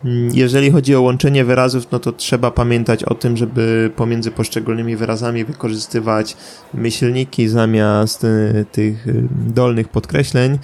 Mm, 0.04 0.30
jeżeli 0.34 0.70
chodzi 0.70 0.94
o 0.94 1.00
łączenie 1.02 1.44
wyrazów, 1.44 1.86
no 1.92 1.98
to 1.98 2.12
trzeba 2.12 2.50
pamiętać 2.50 3.04
o 3.04 3.14
tym, 3.14 3.36
żeby 3.36 3.90
pomiędzy 3.96 4.30
poszczególnymi 4.30 4.96
wyrazami 4.96 5.44
wykorzystywać 5.44 6.36
myślniki 6.74 7.48
zamiast 7.48 8.24
y, 8.24 8.66
tych 8.72 9.08
y, 9.08 9.28
dolnych 9.30 9.88
podkreśleń, 9.88 10.58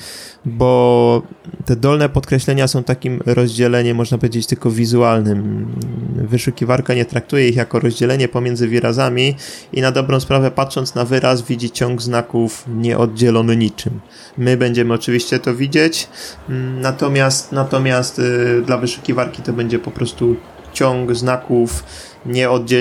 bo 0.45 1.23
te 1.65 1.77
dolne 1.77 2.09
podkreślenia 2.09 2.69
są 2.69 2.85
takim 2.85 3.21
rozdzieleniem, 3.27 3.97
można 3.97 4.19
powiedzieć, 4.19 4.47
tylko 4.47 4.71
wizualnym. 4.71 5.67
Wyszukiwarka 6.17 6.95
nie 6.95 7.05
traktuje 7.05 7.49
ich 7.49 7.57
jako 7.57 7.81
rozdzielenie 7.81 8.29
pomiędzy 8.29 8.69
wyrazami 8.69 9.35
i 9.73 9.81
na 9.81 9.93
dobrą 9.93 10.21
sprawę 10.21 10.51
patrząc 10.51 10.95
na 10.95 11.05
wyraz 11.05 11.43
widzi 11.43 11.71
ciąg 11.71 12.03
znaków 12.03 12.65
nieoddzielony 12.69 13.57
niczym. 13.57 14.01
My 14.39 14.57
będziemy 14.57 14.95
oczywiście 14.95 15.39
to 15.39 15.55
widzieć, 15.55 16.09
mm, 16.49 16.81
natomiast, 16.81 17.53
natomiast 17.53 18.19
y, 18.19 18.63
dla 18.67 18.79
wyszukiwarki 18.79 19.24
to 19.33 19.53
będzie 19.53 19.79
po 19.79 19.91
prostu 19.91 20.37
ciąg 20.73 21.15
znaków 21.15 21.85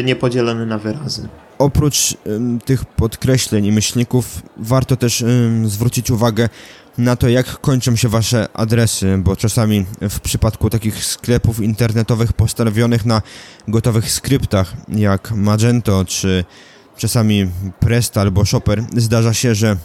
niepodzielony 0.03 0.65
na 0.65 0.77
wyrazy. 0.77 1.27
Oprócz 1.57 2.17
ym, 2.27 2.59
tych 2.65 2.85
podkreśleń 2.85 3.65
i 3.65 3.71
myślników 3.71 4.41
warto 4.57 4.95
też 4.95 5.21
ym, 5.21 5.69
zwrócić 5.69 6.11
uwagę 6.11 6.49
na 6.97 7.15
to, 7.15 7.29
jak 7.29 7.59
kończą 7.59 7.95
się 7.95 8.09
wasze 8.09 8.47
adresy, 8.53 9.17
bo 9.17 9.35
czasami 9.35 9.85
w 10.01 10.19
przypadku 10.19 10.69
takich 10.69 11.05
sklepów 11.05 11.59
internetowych 11.59 12.33
postawionych 12.33 13.05
na 13.05 13.21
gotowych 13.67 14.11
skryptach, 14.11 14.73
jak 14.87 15.31
Magento, 15.31 16.05
czy 16.05 16.45
czasami 16.97 17.51
Presta 17.79 18.21
albo 18.21 18.45
Shopper, 18.45 18.83
zdarza 18.97 19.33
się, 19.33 19.55
że 19.55 19.77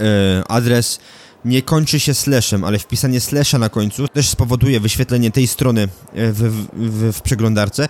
e, 0.00 0.42
adres 0.48 0.98
nie 1.46 1.62
kończy 1.62 2.00
się 2.00 2.14
slashem, 2.14 2.64
ale 2.64 2.78
wpisanie 2.78 3.20
slasha 3.20 3.58
na 3.58 3.68
końcu 3.68 4.08
też 4.08 4.28
spowoduje 4.28 4.80
wyświetlenie 4.80 5.30
tej 5.30 5.46
strony 5.46 5.82
e, 5.82 5.88
w, 6.32 6.66
w, 6.72 7.12
w 7.12 7.22
przeglądarce, 7.22 7.88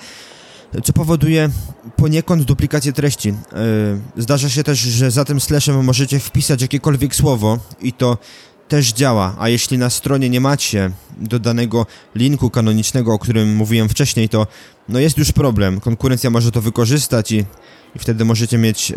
co 0.85 0.93
powoduje 0.93 1.51
poniekąd 1.97 2.43
duplikację 2.43 2.93
treści. 2.93 3.29
E, 3.29 3.35
zdarza 4.17 4.49
się 4.49 4.65
też, 4.65 4.79
że 4.79 5.11
za 5.11 5.25
tym 5.25 5.41
slashem 5.41 5.85
możecie 5.85 6.19
wpisać 6.19 6.63
jakiekolwiek 6.63 7.15
słowo 7.15 7.59
i 7.83 7.93
to 7.93 8.19
też 8.69 8.93
działa, 8.93 9.37
a 9.39 9.49
jeśli 9.49 9.79
na 9.79 9.91
stronie 9.91 10.31
nie 10.31 10.41
macie 10.41 10.91
dodanego 11.19 11.87
linku 12.15 12.51
kanonicznego, 12.51 13.13
o 13.13 13.19
którym 13.19 13.57
mówiłem 13.57 13.89
wcześniej, 13.89 14.29
to 14.29 14.47
no 14.89 14.99
jest 14.99 15.19
już 15.19 15.33
problem. 15.33 15.81
Konkurencja 15.81 16.31
może 16.31 16.53
to 16.53 16.61
wykorzystać 16.61 17.33
i, 17.33 17.45
i 17.97 17.99
wtedy 17.99 18.25
możecie 18.25 18.59
mieć 18.59 18.93
e, 18.93 18.95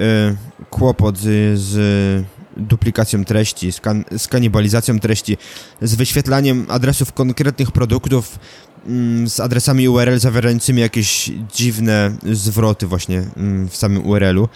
kłopot 0.70 1.18
z, 1.18 1.60
z 1.60 2.26
duplikacją 2.60 3.26
treści, 3.26 3.72
z, 3.72 3.80
kan 3.80 4.04
z 4.18 4.28
kanibalizacją 4.28 5.00
treści, 5.00 5.38
z 5.82 5.96
wyświetlaniem 5.96 6.66
adresów 6.70 7.14
konkretnych 7.14 7.72
produktów 7.72 8.40
mm, 8.88 9.30
z 9.30 9.40
adresami 9.40 9.90
URL 9.90 10.20
zawierającymi 10.20 10.82
jakieś 10.82 11.32
dziwne 11.56 12.12
zwroty 12.32 12.88
właśnie 12.88 13.24
mm, 13.38 13.70
w 13.70 13.76
samym 13.76 14.06
URL-u. 14.06 14.50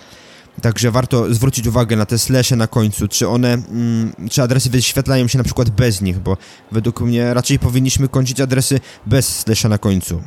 Także 0.61 0.91
warto 0.91 1.33
zwrócić 1.33 1.67
uwagę 1.67 1.95
na 1.95 2.05
te 2.05 2.19
slashe 2.19 2.55
na 2.55 2.67
końcu, 2.67 3.07
czy 3.07 3.27
one, 3.27 3.53
mm, 3.53 4.13
czy 4.31 4.41
adresy 4.41 4.69
wyświetlają 4.69 5.27
się 5.27 5.37
na 5.37 5.43
przykład 5.43 5.69
bez 5.69 6.01
nich, 6.01 6.19
bo 6.19 6.37
według 6.71 7.01
mnie 7.01 7.33
raczej 7.33 7.59
powinniśmy 7.59 8.07
kończyć 8.07 8.41
adresy 8.41 8.79
bez 9.05 9.39
slasha 9.39 9.69
na 9.69 9.77
końcu. 9.77 10.23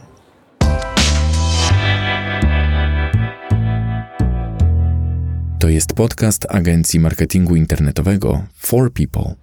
To 5.59 5.69
jest 5.69 5.93
podcast 5.93 6.47
agencji 6.49 7.01
marketingu 7.01 7.57
internetowego 7.57 8.43
For 8.59 8.93
People. 8.93 9.35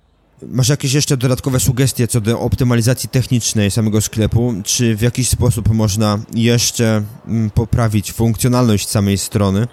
Masz 0.47 0.69
jakieś 0.69 0.93
jeszcze 0.93 1.17
dodatkowe 1.17 1.60
sugestie 1.60 2.08
co 2.08 2.21
do 2.21 2.39
optymalizacji 2.39 3.10
technicznej 3.10 3.71
samego 3.71 4.02
sklepu? 4.02 4.54
Czy 4.63 4.95
w 4.95 5.02
jakiś 5.02 5.30
sposób 5.30 5.73
można 5.73 6.19
jeszcze 6.34 7.04
mm, 7.28 7.49
poprawić 7.49 8.13
funkcjonalność 8.13 8.89
samej 8.89 9.17
strony? 9.17 9.67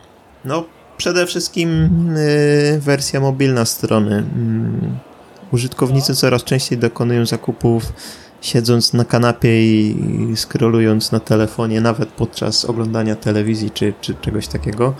No, 0.45 0.65
przede 0.97 1.27
wszystkim 1.27 1.89
y, 2.17 2.81
wersja 2.81 3.21
mobilna 3.21 3.65
strony. 3.65 4.19
Y, 4.19 5.55
użytkownicy 5.55 6.15
coraz 6.15 6.45
częściej 6.45 6.79
dokonują 6.79 7.27
zakupów 7.27 7.93
siedząc 8.41 8.93
na 8.93 9.05
kanapie 9.05 9.63
i 9.63 9.97
scrollując 10.37 11.13
na 11.13 11.21
telefonie, 11.21 11.81
nawet 11.81 12.09
podczas 12.09 12.65
oglądania 12.65 13.17
telewizji 13.17 13.71
czy, 13.71 13.95
czy 14.01 14.15
czegoś 14.15 14.49
takiego. 14.49 14.95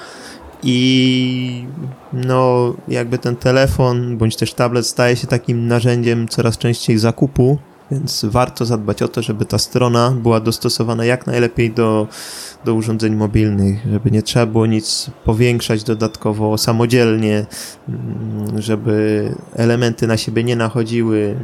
I 0.63 1.65
no, 2.13 2.75
jakby 2.89 3.19
ten 3.19 3.37
telefon 3.37 4.19
bądź 4.19 4.37
też 4.37 4.55
tablet 4.55 4.87
staje 4.87 5.17
się 5.17 5.27
takim 5.27 5.67
narzędziem 5.67 6.29
coraz 6.29 6.59
częściej 6.59 6.99
zakupu, 6.99 7.59
więc 7.91 8.25
warto 8.25 8.65
zadbać 8.65 9.03
o 9.03 9.09
to, 9.09 9.23
żeby 9.23 9.45
ta 9.45 9.59
strona 9.59 10.11
była 10.11 10.41
dostosowana 10.41 11.05
jak 11.05 11.27
najlepiej 11.27 11.71
do, 11.71 12.09
do 12.65 12.75
urządzeń 12.75 13.15
mobilnych, 13.15 13.87
żeby 13.93 14.11
nie 14.11 14.23
trzeba 14.23 14.47
było 14.47 14.67
nic 14.67 15.11
powiększać 15.25 15.85
dodatkowo 15.85 16.59
samodzielnie, 16.59 17.47
mm, 17.89 18.63
żeby 18.63 19.35
elementy 19.57 20.07
na 20.07 20.17
siebie 20.17 20.45
nie 20.45 20.57
nachodziły, 20.57 21.37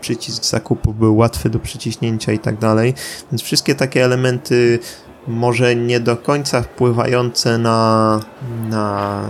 przycisk 0.00 0.44
zakupu 0.44 0.94
był 0.94 1.16
łatwy 1.16 1.50
do 1.50 1.58
przyciśnięcia 1.58 2.32
i 2.32 2.38
tak 2.38 2.58
dalej. 2.58 2.94
Więc 3.32 3.42
wszystkie 3.42 3.74
takie 3.74 4.04
elementy 4.04 4.78
może 5.28 5.76
nie 5.76 6.00
do 6.00 6.16
końca 6.16 6.62
wpływające 6.62 7.58
na, 7.58 8.20
na 8.68 9.22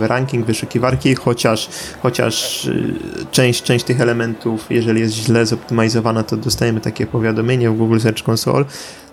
ranking 0.00 0.46
wyszukiwarki, 0.46 1.14
chociaż, 1.14 1.68
chociaż 2.02 2.64
y, 2.64 2.94
część, 3.30 3.62
część 3.62 3.84
tych 3.84 4.00
elementów, 4.00 4.66
jeżeli 4.70 5.00
jest 5.00 5.14
źle 5.14 5.46
zoptymalizowana, 5.46 6.22
to 6.22 6.36
dostajemy 6.36 6.80
takie 6.80 7.06
powiadomienie 7.06 7.70
w 7.70 7.76
Google 7.76 7.98
Search 7.98 8.28
Console. 8.28 8.64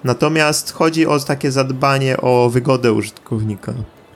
Natomiast 0.03 0.71
chodzi 0.71 1.07
o 1.07 1.19
takie 1.19 1.51
zadbanie 1.51 2.17
o 2.17 2.49
wygodę 2.49 2.93
użytkownika. 2.93 3.73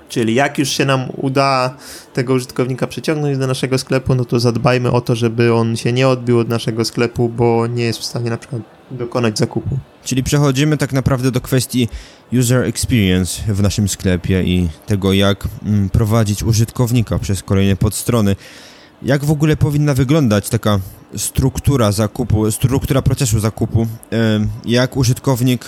Czyli 0.10 0.36
jak 0.36 0.58
już 0.58 0.70
się 0.70 0.86
nam 0.86 1.08
uda 1.17 1.76
tego 2.13 2.34
użytkownika 2.34 2.88
przyciągnąć 2.88 3.38
do 3.38 3.48
naszego 3.48 3.78
sklepu, 3.78 4.15
no 4.15 4.26
to 4.26 4.39
zadbajmy 4.39 4.91
o 4.91 5.02
to, 5.02 5.15
żeby 5.15 5.54
on 5.54 5.76
się 5.78 5.94
nie 5.94 6.08
odbił 6.08 6.39
od 6.39 6.50
naszego 6.50 6.86
sklepu, 6.86 7.30
bo 7.30 7.67
nie 7.67 7.84
jest 7.84 8.00
w 8.00 8.06
stanie 8.06 8.30
na 8.30 8.38
przykład 8.38 8.62
dokonać 8.91 9.38
zakupu. 9.38 9.77
Czyli 10.04 10.23
przechodzimy 10.23 10.77
tak 10.77 10.93
naprawdę 10.93 11.32
do 11.32 11.41
kwestii 11.41 11.88
user 12.39 12.63
experience 12.63 13.54
w 13.54 13.62
naszym 13.62 13.89
sklepie 13.89 14.43
i 14.43 14.69
tego, 14.86 15.13
jak 15.13 15.47
mm, 15.65 15.89
prowadzić 15.89 16.43
użytkownika 16.43 17.19
przez 17.19 17.43
kolejne 17.43 17.75
podstrony. 17.75 18.36
Jak 19.04 19.25
w 19.25 19.32
ogóle 19.32 19.58
powinna 19.58 19.93
wyglądać 19.93 20.49
taka 20.49 20.80
struktura 21.17 21.91
zakupu, 21.91 22.51
struktura 22.51 23.01
procesu 23.01 23.39
zakupu? 23.39 23.88
Jak 24.65 24.97
użytkownik 24.97 25.65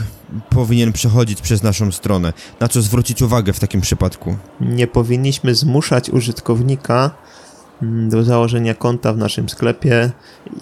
powinien 0.49 0.93
przechodzić 0.93 1.41
przez 1.41 1.63
naszą 1.63 1.91
stronę? 1.91 2.33
Na 2.59 2.67
co 2.67 2.81
zwrócić 2.81 3.21
uwagę 3.21 3.53
w 3.53 3.59
takim 3.59 3.81
przypadku? 3.81 4.37
Nie 4.61 4.87
powinniśmy 4.87 5.55
zmuszać 5.55 6.09
użytkownika 6.09 7.11
do 8.09 8.23
założenia 8.23 8.73
konta 8.73 9.13
w 9.13 9.17
naszym 9.17 9.49
sklepie 9.49 10.11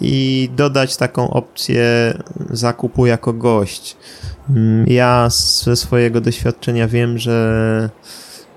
i 0.00 0.50
dodać 0.56 0.96
taką 0.96 1.30
opcję 1.30 2.14
zakupu 2.50 3.06
jako 3.06 3.32
gość. 3.32 3.96
Mm, 4.50 4.86
ja 4.86 5.28
ze 5.64 5.76
swojego 5.76 6.20
doświadczenia 6.20 6.88
wiem, 6.88 7.18
że 7.18 7.90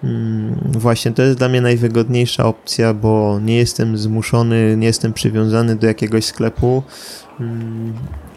mm, 0.03 0.71
właśnie 0.71 1.11
to 1.11 1.21
jest 1.21 1.37
dla 1.37 1.49
mnie 1.49 1.61
najwygodniejsza 1.61 2.45
opcja, 2.45 2.93
bo 2.93 3.39
nie 3.39 3.57
jestem 3.57 3.97
zmuszony, 3.97 4.77
nie 4.77 4.87
jestem 4.87 5.13
przywiązany 5.13 5.75
do 5.75 5.87
jakiegoś 5.87 6.25
sklepu. 6.25 6.83
Mm, 7.39 7.93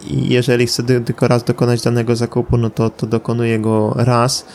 I 0.07 0.29
jeżeli 0.29 0.67
chcę 0.67 0.83
tylko 0.83 1.27
raz 1.27 1.43
dokonać 1.43 1.81
danego 1.81 2.15
zakupu, 2.15 2.57
no 2.57 2.69
to, 2.69 2.89
to 2.89 3.07
dokonuję 3.07 3.59
go 3.59 3.93
raz 3.97 4.45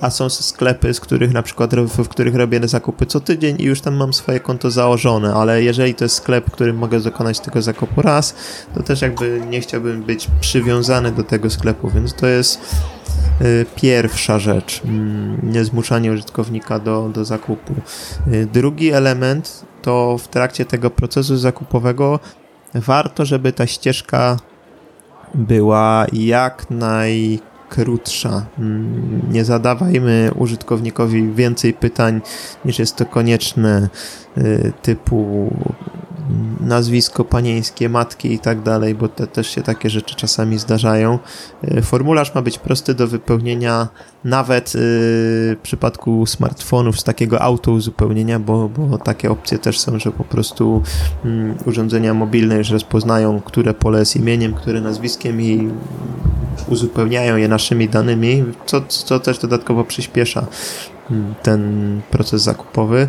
a 0.00 0.10
są 0.10 0.28
sklepy, 0.28 0.94
z 0.94 1.00
których 1.00 1.32
na 1.32 1.42
przykład 1.42 1.74
w 1.74 2.08
których 2.08 2.34
robię 2.34 2.60
zakupy 2.68 3.06
co 3.06 3.20
tydzień 3.20 3.56
i 3.60 3.64
już 3.64 3.80
tam 3.80 3.94
mam 3.94 4.12
swoje 4.12 4.40
konto 4.40 4.70
założone, 4.70 5.34
ale 5.34 5.62
jeżeli 5.62 5.94
to 5.94 6.04
jest 6.04 6.14
sklep, 6.14 6.46
w 6.46 6.50
którym 6.50 6.76
mogę 6.76 7.00
dokonać 7.00 7.40
tego 7.40 7.62
zakupu 7.62 8.02
raz, 8.02 8.34
to 8.74 8.82
też 8.82 9.02
jakby 9.02 9.42
nie 9.50 9.60
chciałbym 9.60 10.02
być 10.02 10.28
przywiązany 10.40 11.12
do 11.12 11.24
tego 11.24 11.50
sklepu, 11.50 11.90
więc 11.90 12.14
to 12.14 12.26
jest 12.26 12.60
y, 13.40 13.66
pierwsza 13.76 14.38
rzecz, 14.38 14.82
mm, 14.84 15.52
niezmuszanie 15.52 16.12
użytkownika 16.12 16.78
do, 16.78 17.08
do 17.08 17.24
zakupu. 17.24 17.74
Y, 18.32 18.48
drugi 18.52 18.90
element 18.90 19.64
to 19.82 20.18
w 20.18 20.28
trakcie 20.28 20.64
tego 20.64 20.90
procesu 20.90 21.36
zakupowego 21.36 22.20
warto, 22.74 23.24
żeby 23.24 23.52
ta 23.52 23.66
ścieżka 23.66 24.36
była 25.34 26.06
jak 26.12 26.70
naj 26.70 27.40
krótsza. 27.72 28.46
Mm, 28.58 29.22
nie 29.32 29.44
zadawajmy 29.44 30.30
użytkownikowi 30.36 31.32
więcej 31.32 31.74
pytań 31.74 32.20
niż 32.64 32.78
jest 32.78 32.96
to 32.96 33.06
konieczne, 33.06 33.88
y, 34.38 34.72
typu 34.82 35.50
nazwisko 36.60 37.24
panieńskie, 37.24 37.88
matki 37.88 38.32
i 38.32 38.38
tak 38.38 38.62
dalej, 38.62 38.94
bo 38.94 39.08
te, 39.08 39.26
też 39.26 39.50
się 39.50 39.62
takie 39.62 39.90
rzeczy 39.90 40.14
czasami 40.14 40.58
zdarzają. 40.58 41.18
E, 41.62 41.82
formularz 41.82 42.34
ma 42.34 42.42
być 42.42 42.58
prosty 42.58 42.94
do 42.94 43.08
wypełnienia, 43.08 43.88
nawet 44.24 44.68
e, 44.68 44.70
w 44.74 45.56
przypadku 45.62 46.26
smartfonów 46.26 47.00
z 47.00 47.04
takiego 47.04 47.42
auto-uzupełnienia, 47.42 48.38
bo, 48.38 48.68
bo 48.68 48.98
takie 48.98 49.30
opcje 49.30 49.58
też 49.58 49.80
są, 49.80 49.98
że 49.98 50.12
po 50.12 50.24
prostu 50.24 50.82
mm, 51.24 51.54
urządzenia 51.66 52.14
mobilne 52.14 52.56
już 52.56 52.70
rozpoznają, 52.70 53.40
które 53.40 53.74
pole 53.74 53.98
jest 53.98 54.16
imieniem, 54.16 54.54
które 54.54 54.80
nazwiskiem 54.80 55.40
i 55.40 55.70
uzupełniają 56.68 57.36
je 57.36 57.48
naszymi 57.48 57.88
danymi, 57.88 58.44
co, 58.66 58.80
co 58.80 59.20
też 59.20 59.38
dodatkowo 59.38 59.84
przyspiesza 59.84 60.46
mm, 61.10 61.34
ten 61.42 62.00
proces 62.10 62.42
zakupowy. 62.42 63.08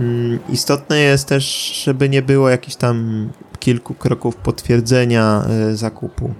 Mm, 0.00 0.38
istotne 0.48 0.98
jest 0.98 1.28
też, 1.28 1.44
żeby 1.84 2.08
nie 2.08 2.22
było 2.22 2.48
jakichś 2.48 2.76
tam 2.76 3.28
kilku 3.58 3.94
kroków 3.94 4.36
potwierdzenia 4.36 5.44
e, 5.48 5.76
zakupu. 5.76 6.34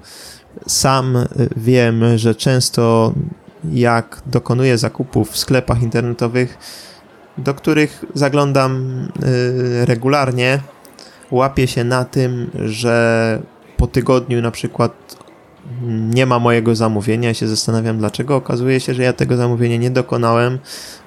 Sam 0.66 1.16
e, 1.16 1.26
wiem, 1.56 2.18
że 2.18 2.34
często 2.34 3.12
jak 3.72 4.22
dokonuję 4.26 4.78
zakupów 4.78 5.30
w 5.30 5.38
sklepach 5.38 5.82
internetowych, 5.82 6.58
do 7.38 7.54
których 7.54 8.04
zaglądam 8.14 9.02
e, 9.82 9.86
regularnie, 9.86 10.60
łapię 11.30 11.66
się 11.66 11.84
na 11.84 12.04
tym, 12.04 12.50
że 12.64 13.42
po 13.76 13.86
tygodniu 13.86 14.42
na 14.42 14.50
przykład 14.50 15.16
nie 15.88 16.26
ma 16.26 16.38
mojego 16.38 16.74
zamówienia. 16.74 17.34
Się 17.34 17.48
zastanawiam 17.48 17.98
dlaczego. 17.98 18.36
Okazuje 18.36 18.80
się, 18.80 18.94
że 18.94 19.02
ja 19.02 19.12
tego 19.12 19.36
zamówienia 19.36 19.76
nie 19.76 19.90
dokonałem, 19.90 20.58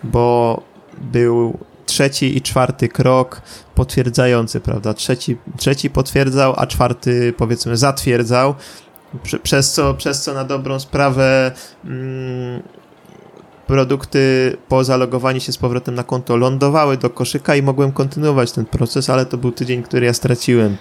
bo 0.03 0.61
był 1.01 1.57
trzeci 1.91 2.37
i 2.37 2.41
czwarty 2.41 2.89
krok 2.89 3.41
potwierdzający, 3.75 4.59
prawda? 4.59 4.93
Trzeci, 4.93 5.37
trzeci 5.57 5.89
potwierdzał, 5.89 6.53
a 6.57 6.67
czwarty 6.67 7.33
powiedzmy 7.37 7.77
zatwierdzał. 7.77 8.55
Przez 9.43 9.73
co, 9.73 9.93
przez 9.93 10.23
co 10.23 10.33
na 10.33 10.43
dobrą 10.43 10.79
sprawę 10.79 11.51
mm, 11.85 12.63
produkty 13.71 14.57
po 14.67 14.83
zalogowaniu 14.83 15.39
się 15.39 15.51
z 15.51 15.57
powrotem 15.57 15.95
na 15.95 16.03
konto 16.03 16.37
lądowały 16.37 16.97
do 16.97 17.09
koszyka 17.09 17.55
i 17.55 17.61
mogłem 17.61 17.91
kontynuować 17.91 18.51
ten 18.51 18.65
proces, 18.65 19.09
ale 19.09 19.25
to 19.25 19.37
był 19.37 19.51
tydzień, 19.51 19.83
który 19.83 20.05
ja 20.05 20.13
straciłem, 20.13 20.77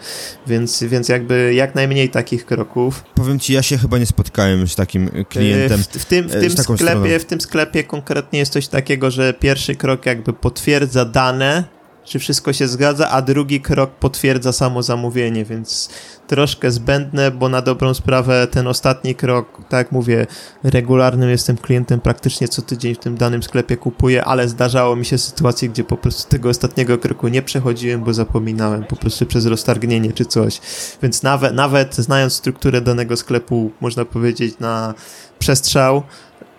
więc, 0.47 0.83
więc 0.83 1.09
jakby 1.09 1.55
jak 1.55 1.75
najmniej 1.75 2.09
takich 2.09 2.47
kroków. 2.47 3.05
Powiem 3.15 3.39
ci, 3.39 3.53
ja 3.53 3.63
się 3.63 3.79
chyba 3.79 3.99
nie 3.99 4.07
spotkałem 4.07 4.69
z 4.69 4.77
takim 4.77 5.11
klientem. 5.29 5.83
W, 5.83 5.87
w 5.87 6.05
tym, 6.05 6.29
w 6.29 6.33
tym 6.33 6.51
sklepie, 6.51 7.19
w 7.19 7.25
tym 7.25 7.41
sklepie 7.41 7.85
konkretnie 7.85 8.39
jest 8.39 8.53
coś 8.53 8.69
takiego, 8.69 9.11
że 9.11 9.35
pierwszy 9.35 9.75
krok 9.75 10.07
jakby 10.07 10.33
potwierdza 10.33 11.05
dane, 11.05 11.65
czy 12.05 12.19
wszystko 12.19 12.53
się 12.53 12.69
zgadza, 12.69 13.11
a 13.11 13.23
drugi 13.23 13.61
krok 13.61 13.91
potwierdza 13.91 14.53
samo 14.53 14.83
zamówienie, 14.83 15.45
więc 15.45 15.89
troszkę 16.27 16.71
zbędne, 16.71 17.31
bo 17.31 17.49
na 17.49 17.63
dobrą 17.63 17.95
sprawę 17.95 18.47
ten 18.47 18.67
ostatni 18.67 19.15
krok, 19.15 19.63
tak 19.69 19.93
mówię, 19.93 20.27
regularnym 20.65 21.31
jestem 21.31 21.57
klientem, 21.57 22.01
praktycznie 22.01 22.49
co 22.49 22.63
tydzień 22.63 22.95
w 22.95 22.99
tym 22.99 23.17
danym 23.17 23.43
sklepie 23.43 23.77
kupuję, 23.77 24.25
ale 24.25 24.49
zdarzało 24.49 24.97
mi 24.97 25.05
się 25.05 25.19
sytuacje, 25.19 25.69
gdzie 25.69 25.85
po 25.85 25.97
prostu 25.97 26.31
tego 26.31 26.49
ostatniego 26.49 26.99
kroku 26.99 27.29
nie 27.29 27.43
przechodziłem, 27.43 28.05
bo 28.05 28.15
zapominałem 28.15 28.85
po 28.85 28.97
prostu 28.97 29.27
przez 29.27 29.47
roztargnienie 29.47 30.13
czy 30.13 30.25
coś. 30.25 30.61
Więc 31.03 31.23
nawet, 31.23 31.55
nawet 31.55 31.95
znając 31.95 32.33
strukturę 32.33 32.81
danego 32.81 33.17
sklepu, 33.17 33.71
można 33.81 34.05
powiedzieć 34.05 34.59
na 34.59 34.95
przestrzał, 35.39 36.03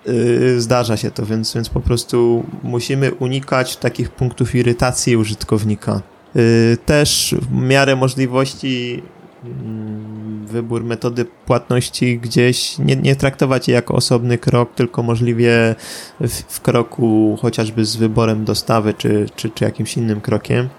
Yy, 0.05 0.61
zdarza 0.61 0.97
się 0.97 1.11
to, 1.11 1.25
więc, 1.25 1.53
więc 1.53 1.69
po 1.69 1.79
prostu 1.79 2.45
musimy 2.63 3.13
unikać 3.13 3.77
takich 3.77 4.09
punktów 4.09 4.55
irytacji 4.55 5.17
użytkownika. 5.17 6.01
Yy, 6.35 6.77
też 6.85 7.35
w 7.41 7.51
miarę 7.51 7.95
możliwości 7.95 9.03
mm, 9.45 10.45
wybór 10.47 10.83
metody 10.83 11.25
płatności 11.45 12.19
gdzieś 12.19 12.77
nie, 12.79 12.95
nie 12.95 13.15
traktować 13.15 13.67
je 13.67 13.73
jako 13.73 13.93
osobny 13.93 14.37
krok, 14.37 14.75
tylko 14.75 15.03
możliwie 15.03 15.75
w, 16.21 16.31
w 16.47 16.61
kroku 16.61 17.37
chociażby 17.41 17.85
z 17.85 17.95
wyborem 17.95 18.45
dostawy 18.45 18.93
czy, 18.93 19.25
czy, 19.35 19.49
czy 19.49 19.63
jakimś 19.63 19.97
innym 19.97 20.21
krokiem. 20.21 20.69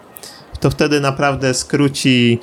To 0.60 0.70
wtedy 0.70 1.00
naprawdę 1.00 1.54
skróci 1.54 2.38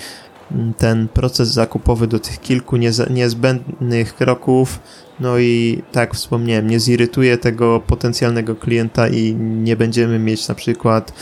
ten 0.77 1.07
proces 1.07 1.49
zakupowy 1.49 2.07
do 2.07 2.19
tych 2.19 2.41
kilku 2.41 2.77
niezbędnych 3.09 4.15
kroków, 4.15 4.79
no 5.19 5.39
i 5.39 5.81
tak 5.91 6.15
wspomniałem, 6.15 6.67
nie 6.67 6.79
zirytuje 6.79 7.37
tego 7.37 7.79
potencjalnego 7.79 8.55
klienta 8.55 9.07
i 9.07 9.35
nie 9.35 9.75
będziemy 9.75 10.19
mieć 10.19 10.47
na 10.47 10.55
przykład 10.55 11.13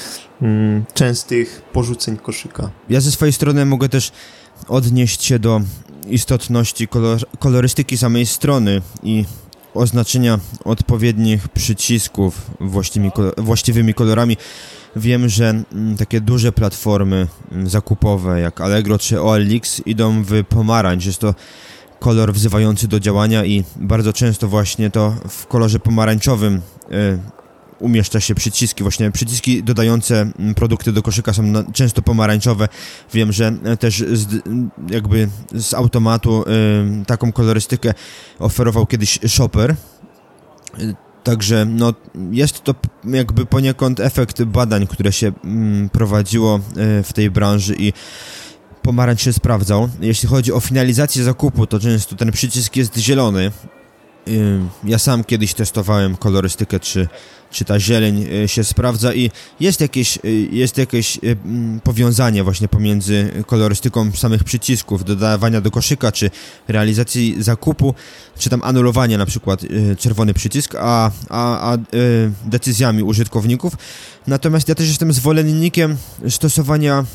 mm, 0.41 0.85
częstych 0.93 1.61
porzuceń 1.73 2.17
koszyka. 2.17 2.69
Ja 2.89 3.01
ze 3.01 3.11
swojej 3.11 3.33
strony 3.33 3.65
mogę 3.65 3.89
też 3.89 4.11
odnieść 4.67 5.23
się 5.23 5.39
do 5.39 5.61
istotności 6.09 6.87
kolor 6.87 7.19
kolorystyki 7.39 7.97
samej 7.97 8.25
strony 8.25 8.81
i 9.03 9.25
oznaczenia 9.73 10.39
odpowiednich 10.65 11.47
przycisków 11.47 12.51
właściwymi 13.37 13.93
kolorami. 13.93 14.37
Wiem, 14.97 15.29
że 15.29 15.63
mm, 15.73 15.97
takie 15.97 16.21
duże 16.21 16.51
platformy 16.51 17.27
mm, 17.51 17.69
zakupowe 17.69 18.39
jak 18.39 18.61
Allegro 18.61 18.99
czy 18.99 19.21
OLX 19.21 19.81
idą 19.85 20.23
w 20.23 20.43
pomarańcz. 20.43 21.05
Jest 21.05 21.19
to 21.19 21.35
kolor 21.99 22.33
wzywający 22.33 22.87
do 22.87 22.99
działania 22.99 23.45
i 23.45 23.63
bardzo 23.75 24.13
często 24.13 24.47
właśnie 24.47 24.89
to 24.89 25.15
w 25.29 25.47
kolorze 25.47 25.79
pomarańczowym 25.79 26.61
y, 26.91 27.19
umieszcza 27.79 28.19
się 28.19 28.35
przyciski, 28.35 28.83
właśnie 28.83 29.11
przyciski 29.11 29.63
dodające 29.63 30.21
mm, 30.21 30.55
produkty 30.55 30.91
do 30.91 31.01
koszyka 31.01 31.33
są 31.33 31.43
często 31.73 32.01
pomarańczowe. 32.01 32.67
Wiem, 33.13 33.31
że 33.31 33.53
e, 33.63 33.77
też 33.77 34.03
z, 34.13 34.41
jakby 34.89 35.29
z 35.55 35.73
automatu 35.73 36.43
y, 37.01 37.05
taką 37.05 37.31
kolorystykę 37.31 37.93
oferował 38.39 38.85
kiedyś 38.85 39.19
Shopper. 39.27 39.75
Y, 41.27 41.31
także 41.31 41.65
no, 41.65 41.93
jest 42.31 42.63
to 42.63 42.75
jakby 43.03 43.45
poniekąd 43.45 43.99
efekt 43.99 44.43
badań, 44.43 44.87
które 44.87 45.11
się 45.11 45.31
mm, 45.43 45.89
prowadziło 45.89 46.59
w 47.03 47.13
tej 47.13 47.31
branży 47.31 47.75
i 47.79 47.93
pomarańcz 48.81 49.21
się 49.21 49.33
sprawdzał. 49.33 49.89
Jeśli 50.01 50.29
chodzi 50.29 50.53
o 50.53 50.59
finalizację 50.59 51.23
zakupu, 51.23 51.67
to 51.67 51.79
często 51.79 52.15
ten 52.15 52.31
przycisk 52.31 52.75
jest 52.75 52.97
zielony. 52.97 53.51
Ja 54.83 54.99
sam 54.99 55.23
kiedyś 55.23 55.53
testowałem 55.53 56.15
kolorystykę, 56.15 56.79
czy 56.79 57.07
czy 57.57 57.65
ta 57.65 57.79
zieleń 57.79 58.25
e, 58.43 58.47
się 58.47 58.63
sprawdza 58.63 59.13
i 59.13 59.31
jest 59.59 59.81
jakieś, 59.81 60.17
e, 60.17 60.29
jest 60.51 60.77
jakieś 60.77 61.17
e, 61.17 61.19
powiązanie 61.83 62.43
właśnie 62.43 62.67
pomiędzy 62.67 63.43
kolorystyką 63.45 64.11
samych 64.11 64.43
przycisków, 64.43 65.03
dodawania 65.03 65.61
do 65.61 65.71
koszyka, 65.71 66.11
czy 66.11 66.31
realizacji 66.67 67.35
zakupu, 67.39 67.93
czy 68.37 68.49
tam 68.49 68.61
anulowania 68.63 69.17
na 69.17 69.25
przykład 69.25 69.61
czerwony 69.97 70.33
przycisk, 70.33 70.75
a, 70.79 71.11
a, 71.29 71.71
a 71.73 71.77
decyzjami 72.45 73.03
użytkowników. 73.03 73.73
Natomiast 74.27 74.69
ja 74.69 74.75
też 74.75 74.87
jestem 74.87 75.13
zwolennikiem 75.13 75.97
stosowania 76.29 77.05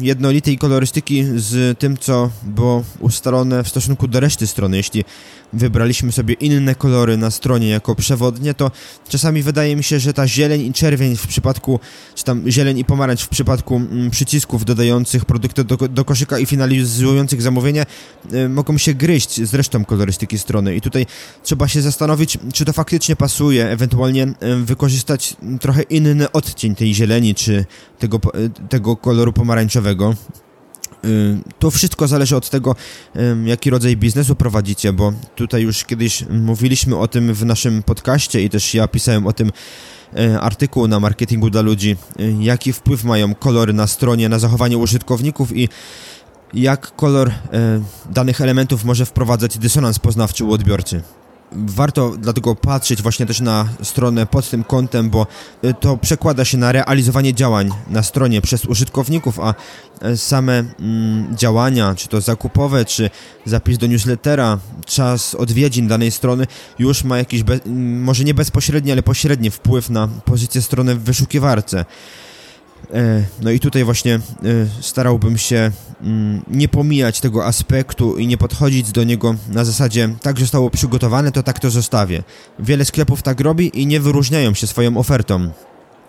jednolitej 0.00 0.58
kolorystyki 0.58 1.24
z 1.36 1.78
tym, 1.78 1.96
co 1.96 2.30
było 2.42 2.84
ustalone 3.00 3.64
w 3.64 3.68
stosunku 3.68 4.08
do 4.08 4.20
reszty 4.20 4.46
strony. 4.46 4.76
Jeśli 4.76 5.04
wybraliśmy 5.52 6.12
sobie 6.12 6.34
inne 6.34 6.74
kolory 6.74 7.16
na 7.16 7.30
stronie 7.30 7.68
jako 7.68 7.94
przewodnie, 7.94 8.54
to 8.54 8.70
czasami 9.08 9.42
wydaje 9.42 9.71
wydaje 9.72 9.76
mi 9.76 9.84
się, 9.84 10.00
że 10.00 10.12
ta 10.12 10.26
zieleń 10.26 10.60
i 10.60 10.72
czerwień 10.72 11.16
w 11.16 11.26
przypadku, 11.26 11.80
czy 12.14 12.24
tam 12.24 12.50
zieleń 12.50 12.78
i 12.78 12.84
pomarańcz 12.84 13.22
w 13.22 13.28
przypadku 13.28 13.76
mm, 13.76 14.10
przycisków 14.10 14.64
dodających 14.64 15.24
produkty 15.24 15.64
do, 15.64 15.76
do 15.76 16.04
koszyka 16.04 16.38
i 16.38 16.46
finalizujących 16.46 17.42
zamówienie 17.42 17.86
y, 18.32 18.48
mogą 18.48 18.78
się 18.78 18.94
gryźć 18.94 19.40
z 19.40 19.54
resztą 19.54 19.84
kolorystyki 19.84 20.38
strony 20.38 20.76
i 20.76 20.80
tutaj 20.80 21.06
trzeba 21.42 21.68
się 21.68 21.82
zastanowić, 21.82 22.38
czy 22.52 22.64
to 22.64 22.72
faktycznie 22.72 23.16
pasuje, 23.16 23.68
ewentualnie 23.68 24.22
y, 24.22 24.56
wykorzystać 24.56 25.36
trochę 25.60 25.82
inny 25.82 26.32
odcień 26.32 26.74
tej 26.74 26.94
zieleni, 26.94 27.34
czy 27.34 27.64
tego, 27.98 28.20
tego 28.68 28.96
koloru 28.96 29.32
pomarańczowego. 29.32 30.14
To 31.58 31.70
wszystko 31.70 32.08
zależy 32.08 32.36
od 32.36 32.50
tego, 32.50 32.76
jaki 33.44 33.70
rodzaj 33.70 33.96
biznesu 33.96 34.34
prowadzicie, 34.34 34.92
bo 34.92 35.12
tutaj 35.36 35.62
już 35.62 35.84
kiedyś 35.84 36.24
mówiliśmy 36.30 36.96
o 36.96 37.08
tym 37.08 37.34
w 37.34 37.44
naszym 37.44 37.82
podcaście 37.82 38.42
i 38.42 38.50
też 38.50 38.74
ja 38.74 38.88
pisałem 38.88 39.26
o 39.26 39.32
tym 39.32 39.52
e, 40.16 40.40
artykuł 40.40 40.88
na 40.88 41.00
marketingu 41.00 41.50
dla 41.50 41.60
ludzi, 41.60 41.96
jaki 42.40 42.72
wpływ 42.72 43.04
mają 43.04 43.34
kolory 43.34 43.72
na 43.72 43.86
stronie, 43.86 44.28
na 44.28 44.38
zachowanie 44.38 44.78
użytkowników 44.78 45.56
i 45.56 45.68
jak 46.54 46.96
kolor 46.96 47.30
danych 48.10 48.40
elementów 48.40 48.84
może 48.84 49.06
wprowadzać 49.06 49.58
dysonans 49.58 49.98
poznawczy 49.98 50.44
u 50.44 50.52
odbiorcy 50.52 51.02
warto 51.54 52.14
dlatego 52.18 52.54
patrzeć 52.54 53.02
właśnie 53.02 53.26
też 53.26 53.40
na 53.40 53.68
stronę 53.82 54.26
pod 54.26 54.50
tym 54.50 54.64
kątem, 54.64 55.10
bo 55.10 55.26
y, 55.64 55.74
to 55.80 55.96
przekłada 55.96 56.44
się 56.44 56.58
na 56.58 56.72
realizowanie 56.72 57.34
działań 57.34 57.70
na 57.90 58.02
stronie 58.02 58.40
przez 58.40 58.64
użytkowników, 58.64 59.40
a 59.40 59.54
e, 60.00 60.16
same 60.16 60.52
mm, 60.58 61.36
działania, 61.36 61.94
czy 61.94 62.08
to 62.08 62.20
zakupowe, 62.20 62.84
czy 62.84 63.10
zapis 63.44 63.78
do 63.78 63.86
newslettera, 63.86 64.58
czas 64.86 65.34
odwiedzin 65.34 65.88
danej 65.88 66.10
strony 66.10 66.46
już 66.78 67.04
ma 67.04 67.18
jakiś, 67.18 67.44
może 68.00 68.24
nie 68.24 68.34
bezpośredni, 68.34 68.92
ale 68.92 69.02
pośredni 69.02 69.50
wpływ 69.50 69.90
na 69.90 70.08
pozycję 70.24 70.62
strony 70.62 70.94
w 70.94 71.02
wyszukiwarce. 71.02 71.84
E, 72.92 73.24
no 73.42 73.50
i 73.50 73.60
tutaj 73.60 73.84
właśnie 73.84 74.14
e, 74.14 74.20
starałbym 74.80 75.38
się 75.38 75.70
mm, 76.02 76.42
nie 76.48 76.68
pomijać 76.68 77.20
tego 77.20 77.46
aspektu 77.46 78.16
i 78.16 78.26
nie 78.26 78.38
podchodzić 78.38 78.92
do 78.92 79.04
niego 79.04 79.34
na 79.48 79.64
zasadzie 79.64 80.08
tak 80.22 80.40
zostało 80.40 80.70
przygotowane, 80.70 81.32
to 81.32 81.42
tak 81.42 81.58
to 81.58 81.70
zostawię. 81.70 82.22
Wiele 82.58 82.84
sklepów 82.84 83.22
tak 83.22 83.40
robi 83.40 83.80
i 83.82 83.86
nie 83.86 84.00
wyróżniają 84.00 84.54
się 84.54 84.66
swoją 84.66 84.96
ofertą. 84.96 85.50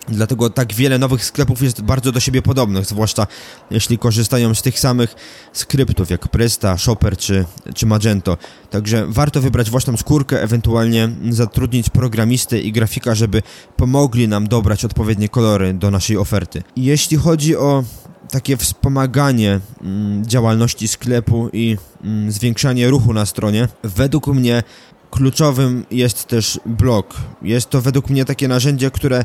Dlatego 0.08 0.50
tak 0.50 0.74
wiele 0.74 0.98
nowych 0.98 1.24
sklepów 1.24 1.62
jest 1.62 1.82
bardzo 1.82 2.12
do 2.12 2.20
siebie 2.20 2.42
podobnych, 2.42 2.86
zwłaszcza 2.86 3.26
jeśli 3.70 3.98
korzystają 3.98 4.54
z 4.54 4.62
tych 4.62 4.80
samych 4.80 5.14
skryptów 5.52 6.10
jak 6.10 6.28
Presta, 6.28 6.78
Shopper 6.78 7.16
czy, 7.16 7.44
czy 7.74 7.86
Magento. 7.86 8.36
Także 8.70 9.06
warto 9.08 9.40
wybrać 9.40 9.70
własną 9.70 9.96
skórkę, 9.96 10.42
ewentualnie 10.42 11.08
zatrudnić 11.30 11.90
programistę 11.90 12.60
i 12.60 12.72
grafika, 12.72 13.14
żeby 13.14 13.42
pomogli 13.76 14.28
nam 14.28 14.48
dobrać 14.48 14.84
odpowiednie 14.84 15.28
kolory 15.28 15.74
do 15.74 15.90
naszej 15.90 16.16
oferty. 16.16 16.62
Jeśli 16.76 17.16
chodzi 17.16 17.56
o 17.56 17.84
takie 18.30 18.56
wspomaganie 18.56 19.60
mm, 19.82 20.26
działalności 20.26 20.88
sklepu 20.88 21.48
i 21.52 21.76
mm, 22.04 22.32
zwiększanie 22.32 22.90
ruchu 22.90 23.12
na 23.12 23.26
stronie, 23.26 23.68
według 23.82 24.26
mnie 24.26 24.62
kluczowym 25.10 25.84
jest 25.90 26.24
też 26.24 26.60
blog. 26.66 27.14
Jest 27.42 27.70
to 27.70 27.80
według 27.80 28.10
mnie 28.10 28.24
takie 28.24 28.48
narzędzie, 28.48 28.90
które 28.90 29.24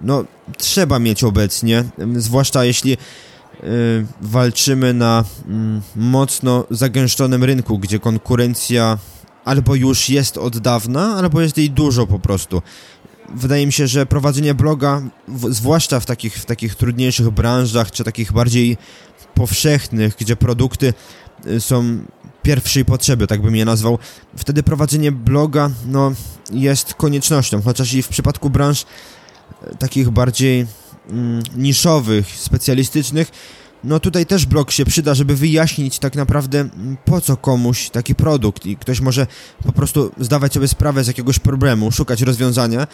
no, 0.00 0.24
trzeba 0.58 0.98
mieć 0.98 1.24
obecnie, 1.24 1.84
zwłaszcza 2.16 2.64
jeśli 2.64 2.92
y, 2.92 2.96
walczymy 4.20 4.94
na 4.94 5.24
y, 5.24 6.00
mocno 6.00 6.64
zagęszczonym 6.70 7.44
rynku, 7.44 7.78
gdzie 7.78 7.98
konkurencja 7.98 8.98
albo 9.44 9.74
już 9.74 10.08
jest 10.08 10.38
od 10.38 10.58
dawna, 10.58 11.16
albo 11.16 11.40
jest 11.40 11.58
jej 11.58 11.70
dużo 11.70 12.06
po 12.06 12.18
prostu. 12.18 12.62
Wydaje 13.34 13.66
mi 13.66 13.72
się, 13.72 13.86
że 13.86 14.06
prowadzenie 14.06 14.54
bloga, 14.54 15.02
w, 15.28 15.54
zwłaszcza 15.54 16.00
w 16.00 16.06
takich, 16.06 16.36
w 16.36 16.44
takich 16.44 16.74
trudniejszych 16.74 17.30
branżach, 17.30 17.90
czy 17.90 18.04
takich 18.04 18.32
bardziej 18.32 18.76
powszechnych, 19.34 20.16
gdzie 20.16 20.36
produkty 20.36 20.94
y, 21.46 21.60
są 21.60 21.98
pierwszej 22.42 22.84
potrzeby, 22.84 23.26
tak 23.26 23.42
bym 23.42 23.56
je 23.56 23.64
nazwał, 23.64 23.98
wtedy 24.36 24.62
prowadzenie 24.62 25.12
bloga 25.12 25.70
no, 25.86 26.12
jest 26.52 26.94
koniecznością, 26.94 27.62
chociaż 27.62 27.92
i 27.92 28.02
w 28.02 28.08
przypadku 28.08 28.50
branż 28.50 28.84
takich 29.78 30.10
bardziej 30.10 30.66
mm, 31.10 31.42
niszowych, 31.56 32.26
specjalistycznych, 32.26 33.30
no 33.84 34.00
tutaj 34.00 34.26
też 34.26 34.46
blog 34.46 34.70
się 34.70 34.84
przyda, 34.84 35.14
żeby 35.14 35.36
wyjaśnić 35.36 35.98
tak 35.98 36.14
naprawdę 36.14 36.60
mm, 36.60 36.96
po 37.04 37.20
co 37.20 37.36
komuś 37.36 37.90
taki 37.90 38.14
produkt 38.14 38.66
i 38.66 38.76
ktoś 38.76 39.00
może 39.00 39.26
po 39.64 39.72
prostu 39.72 40.12
zdawać 40.18 40.52
sobie 40.52 40.68
sprawę 40.68 41.04
z 41.04 41.06
jakiegoś 41.06 41.38
problemu, 41.38 41.92
szukać 41.92 42.22
rozwiązania, 42.22 42.86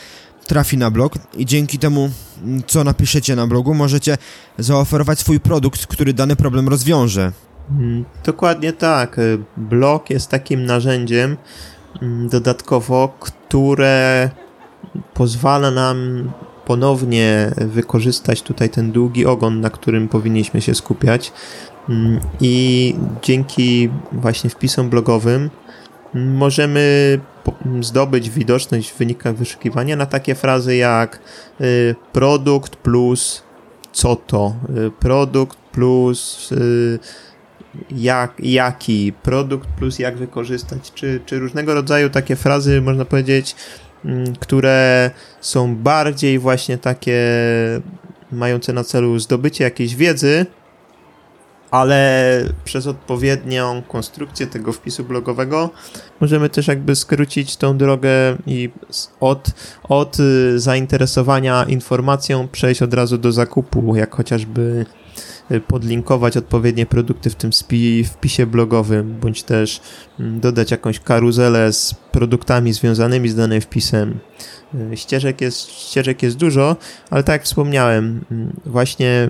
trafi 0.46 0.76
na 0.76 0.90
blog 0.90 1.14
i 1.36 1.46
dzięki 1.46 1.78
temu, 1.78 2.10
mm, 2.42 2.62
co 2.66 2.84
napiszecie 2.84 3.36
na 3.36 3.46
blogu, 3.46 3.74
możecie 3.74 4.18
zaoferować 4.58 5.18
swój 5.18 5.40
produkt, 5.40 5.86
który 5.86 6.12
dany 6.12 6.36
problem 6.36 6.68
rozwiąże. 6.68 7.32
Dokładnie 8.24 8.72
tak. 8.72 9.20
Blog 9.56 10.10
jest 10.10 10.30
takim 10.30 10.66
narzędziem 10.66 11.36
dodatkowo, 12.30 13.16
które 13.20 14.30
pozwala 15.14 15.70
nam 15.70 16.30
ponownie 16.64 17.50
wykorzystać 17.56 18.42
tutaj 18.42 18.70
ten 18.70 18.92
długi 18.92 19.26
ogon, 19.26 19.60
na 19.60 19.70
którym 19.70 20.08
powinniśmy 20.08 20.60
się 20.60 20.74
skupiać. 20.74 21.32
Mm, 21.88 22.20
I 22.40 22.94
dzięki 23.22 23.90
właśnie 24.12 24.50
wpisom 24.50 24.90
blogowym 24.90 25.50
możemy 26.14 27.18
zdobyć 27.80 28.30
widoczność 28.30 28.90
w 28.90 28.98
wynikach 28.98 29.34
wyszukiwania 29.34 29.96
na 29.96 30.06
takie 30.06 30.34
frazy 30.34 30.76
jak 30.76 31.20
y, 31.60 31.94
produkt 32.12 32.76
plus 32.76 33.42
co 33.92 34.16
to, 34.16 34.56
y, 34.86 34.90
produkt 34.90 35.58
plus 35.72 36.52
y, 36.52 36.98
jak, 37.90 38.32
jaki, 38.38 39.12
produkt 39.12 39.68
plus 39.68 39.98
jak 39.98 40.16
wykorzystać, 40.16 40.92
czy, 40.94 41.20
czy 41.26 41.38
różnego 41.38 41.74
rodzaju 41.74 42.10
takie 42.10 42.36
frazy, 42.36 42.80
można 42.80 43.04
powiedzieć, 43.04 43.56
które 44.40 45.10
są 45.40 45.76
bardziej 45.76 46.38
właśnie 46.38 46.78
takie 46.78 47.20
mające 48.32 48.72
na 48.72 48.84
celu 48.84 49.18
zdobycie 49.18 49.64
jakiejś 49.64 49.96
wiedzy, 49.96 50.46
ale 51.70 52.44
przez 52.64 52.86
odpowiednią 52.86 53.82
konstrukcję 53.88 54.46
tego 54.46 54.72
wpisu 54.72 55.04
blogowego 55.04 55.70
możemy 56.20 56.48
też 56.48 56.68
jakby 56.68 56.96
skrócić 56.96 57.56
tą 57.56 57.78
drogę 57.78 58.10
i 58.46 58.70
od, 59.20 59.50
od 59.88 60.16
zainteresowania 60.56 61.64
informacją 61.64 62.48
przejść 62.48 62.82
od 62.82 62.94
razu 62.94 63.18
do 63.18 63.32
zakupu, 63.32 63.96
jak 63.96 64.14
chociażby 64.14 64.60
Y, 64.60 65.05
podlinkować 65.68 66.36
odpowiednie 66.36 66.86
produkty 66.86 67.30
w 67.30 67.34
tym 67.34 67.50
wpisie 68.04 68.46
blogowym, 68.46 69.16
bądź 69.20 69.42
też 69.42 69.80
mm, 70.20 70.40
dodać 70.40 70.70
jakąś 70.70 71.00
karuzelę 71.00 71.72
z 71.72 71.94
produktami 72.12 72.72
związanymi 72.72 73.28
z 73.28 73.34
danym 73.34 73.60
wpisem. 73.60 74.18
Y, 74.92 74.96
ścieżek 74.96 75.40
jest, 75.40 75.70
ścieżek 75.70 76.22
jest 76.22 76.36
dużo, 76.36 76.76
ale 77.10 77.22
tak 77.22 77.32
jak 77.32 77.42
wspomniałem, 77.42 78.24
mm, 78.30 78.52
właśnie 78.66 79.28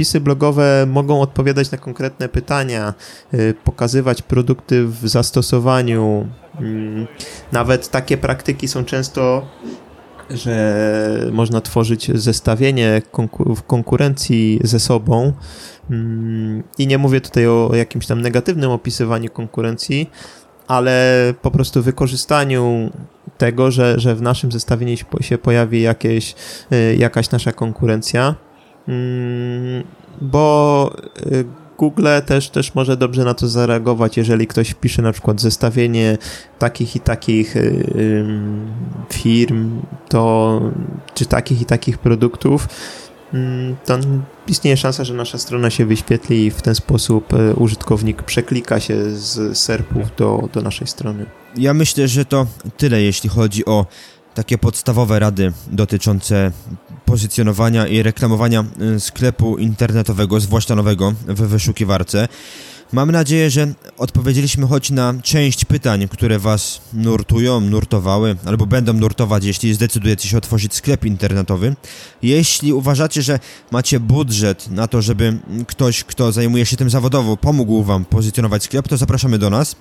wpisy 0.00 0.20
blogowe 0.20 0.86
mogą 0.86 1.20
odpowiadać 1.20 1.70
na 1.70 1.78
konkretne 1.78 2.28
pytania, 2.28 2.94
y, 3.34 3.54
pokazywać 3.64 4.22
produkty 4.22 4.86
w 4.86 5.08
zastosowaniu. 5.08 6.28
Mm, 6.60 7.06
nawet 7.52 7.88
takie 7.88 8.18
praktyki 8.18 8.68
są 8.68 8.84
często 8.84 9.46
że 10.30 11.28
można 11.32 11.60
tworzyć 11.60 12.10
zestawienie 12.14 13.02
w 13.56 13.62
konkurencji 13.62 14.60
ze 14.64 14.80
sobą. 14.80 15.32
Mm, 15.90 16.62
I 16.78 16.86
nie 16.86 16.98
mówię 16.98 17.20
tutaj 17.20 17.46
o 17.46 17.70
jakimś 17.74 18.06
tam 18.06 18.20
negatywnym 18.20 18.70
opisywaniu 18.70 19.30
konkurencji, 19.30 20.10
ale 20.68 21.34
po 21.42 21.50
prostu 21.50 21.82
wykorzystaniu 21.82 22.90
tego, 23.38 23.70
że, 23.70 24.00
że 24.00 24.14
w 24.14 24.22
naszym 24.22 24.52
zestawieniu 24.52 24.96
się 25.20 25.38
pojawi 25.38 25.82
jakieś, 25.82 26.34
y, 26.72 26.96
jakaś 26.96 27.30
nasza 27.30 27.52
konkurencja. 27.52 28.34
Mm, 28.88 29.84
bo 30.20 30.90
y, 31.26 31.44
Google 31.80 32.06
też, 32.26 32.50
też 32.50 32.74
może 32.74 32.96
dobrze 32.96 33.24
na 33.24 33.34
to 33.34 33.48
zareagować, 33.48 34.16
jeżeli 34.16 34.46
ktoś 34.46 34.70
wpisze 34.70 35.02
na 35.02 35.12
przykład 35.12 35.40
zestawienie 35.40 36.18
takich 36.58 36.96
i 36.96 37.00
takich 37.00 37.56
y, 37.56 38.24
firm, 39.10 39.80
to 40.08 40.60
czy 41.14 41.26
takich 41.26 41.60
i 41.60 41.64
takich 41.64 41.98
produktów, 41.98 42.68
mm, 43.34 43.76
to 43.84 43.98
istnieje 44.48 44.76
szansa, 44.76 45.04
że 45.04 45.14
nasza 45.14 45.38
strona 45.38 45.70
się 45.70 45.86
wyświetli 45.86 46.46
i 46.46 46.50
w 46.50 46.62
ten 46.62 46.74
sposób 46.74 47.32
y, 47.32 47.54
użytkownik 47.54 48.22
przeklika 48.22 48.80
się 48.80 49.10
z 49.10 49.58
serpów 49.58 50.16
do, 50.16 50.48
do 50.52 50.62
naszej 50.62 50.86
strony. 50.86 51.26
Ja 51.56 51.74
myślę, 51.74 52.08
że 52.08 52.24
to 52.24 52.46
tyle, 52.76 53.02
jeśli 53.02 53.30
chodzi 53.30 53.64
o 53.64 53.86
takie 54.34 54.58
podstawowe 54.58 55.18
rady 55.18 55.52
dotyczące 55.72 56.52
pozycjonowania 57.10 57.86
i 57.86 58.02
reklamowania 58.02 58.64
y, 58.96 59.00
sklepu 59.00 59.58
internetowego, 59.58 60.40
zwłaszcza 60.40 60.74
nowego 60.74 61.12
w 61.26 61.40
wyszukiwarce. 61.40 62.28
Mam 62.92 63.10
nadzieję, 63.10 63.50
że 63.50 63.72
odpowiedzieliśmy 63.98 64.66
choć 64.66 64.90
na 64.90 65.14
część 65.22 65.64
pytań, 65.64 66.08
które 66.08 66.38
Was 66.38 66.80
nurtują, 66.92 67.60
nurtowały, 67.60 68.36
albo 68.44 68.66
będą 68.66 68.92
nurtować, 68.92 69.44
jeśli 69.44 69.74
zdecydujecie 69.74 70.28
się 70.28 70.38
otworzyć 70.38 70.74
sklep 70.74 71.04
internetowy. 71.04 71.76
Jeśli 72.22 72.72
uważacie, 72.72 73.22
że 73.22 73.38
macie 73.70 74.00
budżet 74.00 74.70
na 74.70 74.88
to, 74.88 75.02
żeby 75.02 75.38
ktoś, 75.66 76.04
kto 76.04 76.32
zajmuje 76.32 76.66
się 76.66 76.76
tym 76.76 76.90
zawodowo, 76.90 77.36
pomógł 77.36 77.82
Wam 77.82 78.04
pozycjonować 78.04 78.62
sklep, 78.64 78.88
to 78.88 78.96
zapraszamy 78.96 79.38
do 79.38 79.50
nas. 79.50 79.76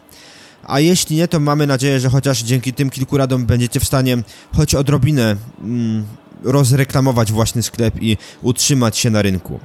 A 0.63 0.79
jeśli 0.79 1.15
nie, 1.15 1.27
to 1.27 1.39
mamy 1.39 1.67
nadzieję, 1.67 1.99
że 1.99 2.09
chociaż 2.09 2.43
dzięki 2.43 2.73
tym 2.73 2.89
kilku 2.89 3.17
radom 3.17 3.45
będziecie 3.45 3.79
w 3.79 3.85
stanie 3.85 4.17
choć 4.55 4.75
odrobinę 4.75 5.35
mm, 5.61 6.05
rozreklamować 6.43 7.31
własny 7.31 7.63
sklep 7.63 8.01
i 8.01 8.17
utrzymać 8.41 8.97
się 8.97 9.09
na 9.09 9.21
rynku. 9.21 9.59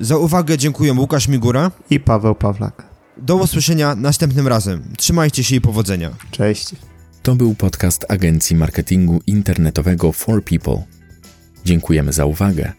Za 0.00 0.16
uwagę 0.16 0.58
dziękuję 0.58 0.92
Łukasz 0.92 1.28
Migura 1.28 1.70
i 1.90 2.00
Paweł 2.00 2.34
Pawlak. 2.34 2.86
Do 3.16 3.36
usłyszenia 3.36 3.94
następnym 3.94 4.48
razem. 4.48 4.82
Trzymajcie 4.96 5.44
się 5.44 5.56
i 5.56 5.60
powodzenia. 5.60 6.10
Cześć. 6.30 6.70
To 7.22 7.34
był 7.34 7.54
podcast 7.54 8.04
agencji 8.08 8.56
marketingu 8.56 9.20
internetowego 9.26 10.12
For 10.12 10.44
People. 10.44 10.82
Dziękujemy 11.64 12.12
za 12.12 12.24
uwagę. 12.24 12.72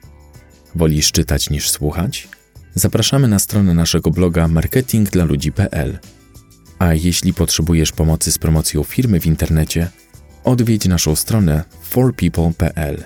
Wolisz 0.76 1.12
czytać 1.12 1.50
niż 1.50 1.70
słuchać? 1.70 2.28
Zapraszamy 2.76 3.28
na 3.28 3.40
stronę 3.40 3.74
naszego 3.74 4.12
bloga 4.12 4.48
marketingdlaludzi.pl. 4.48 6.00
A 6.80 6.94
jeśli 6.94 7.34
potrzebujesz 7.34 7.92
pomocy 7.92 8.32
z 8.32 8.38
promocją 8.38 8.84
firmy 8.84 9.20
w 9.20 9.26
internecie, 9.26 9.88
odwiedź 10.44 10.86
naszą 10.86 11.16
stronę 11.16 11.64
forpeople.pl. 11.82 13.04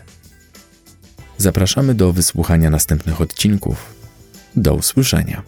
Zapraszamy 1.38 1.96
do 1.96 2.14
wysłuchania 2.14 2.70
następnych 2.70 3.22
odcinków. 3.22 3.94
Do 4.56 4.74
usłyszenia. 4.74 5.42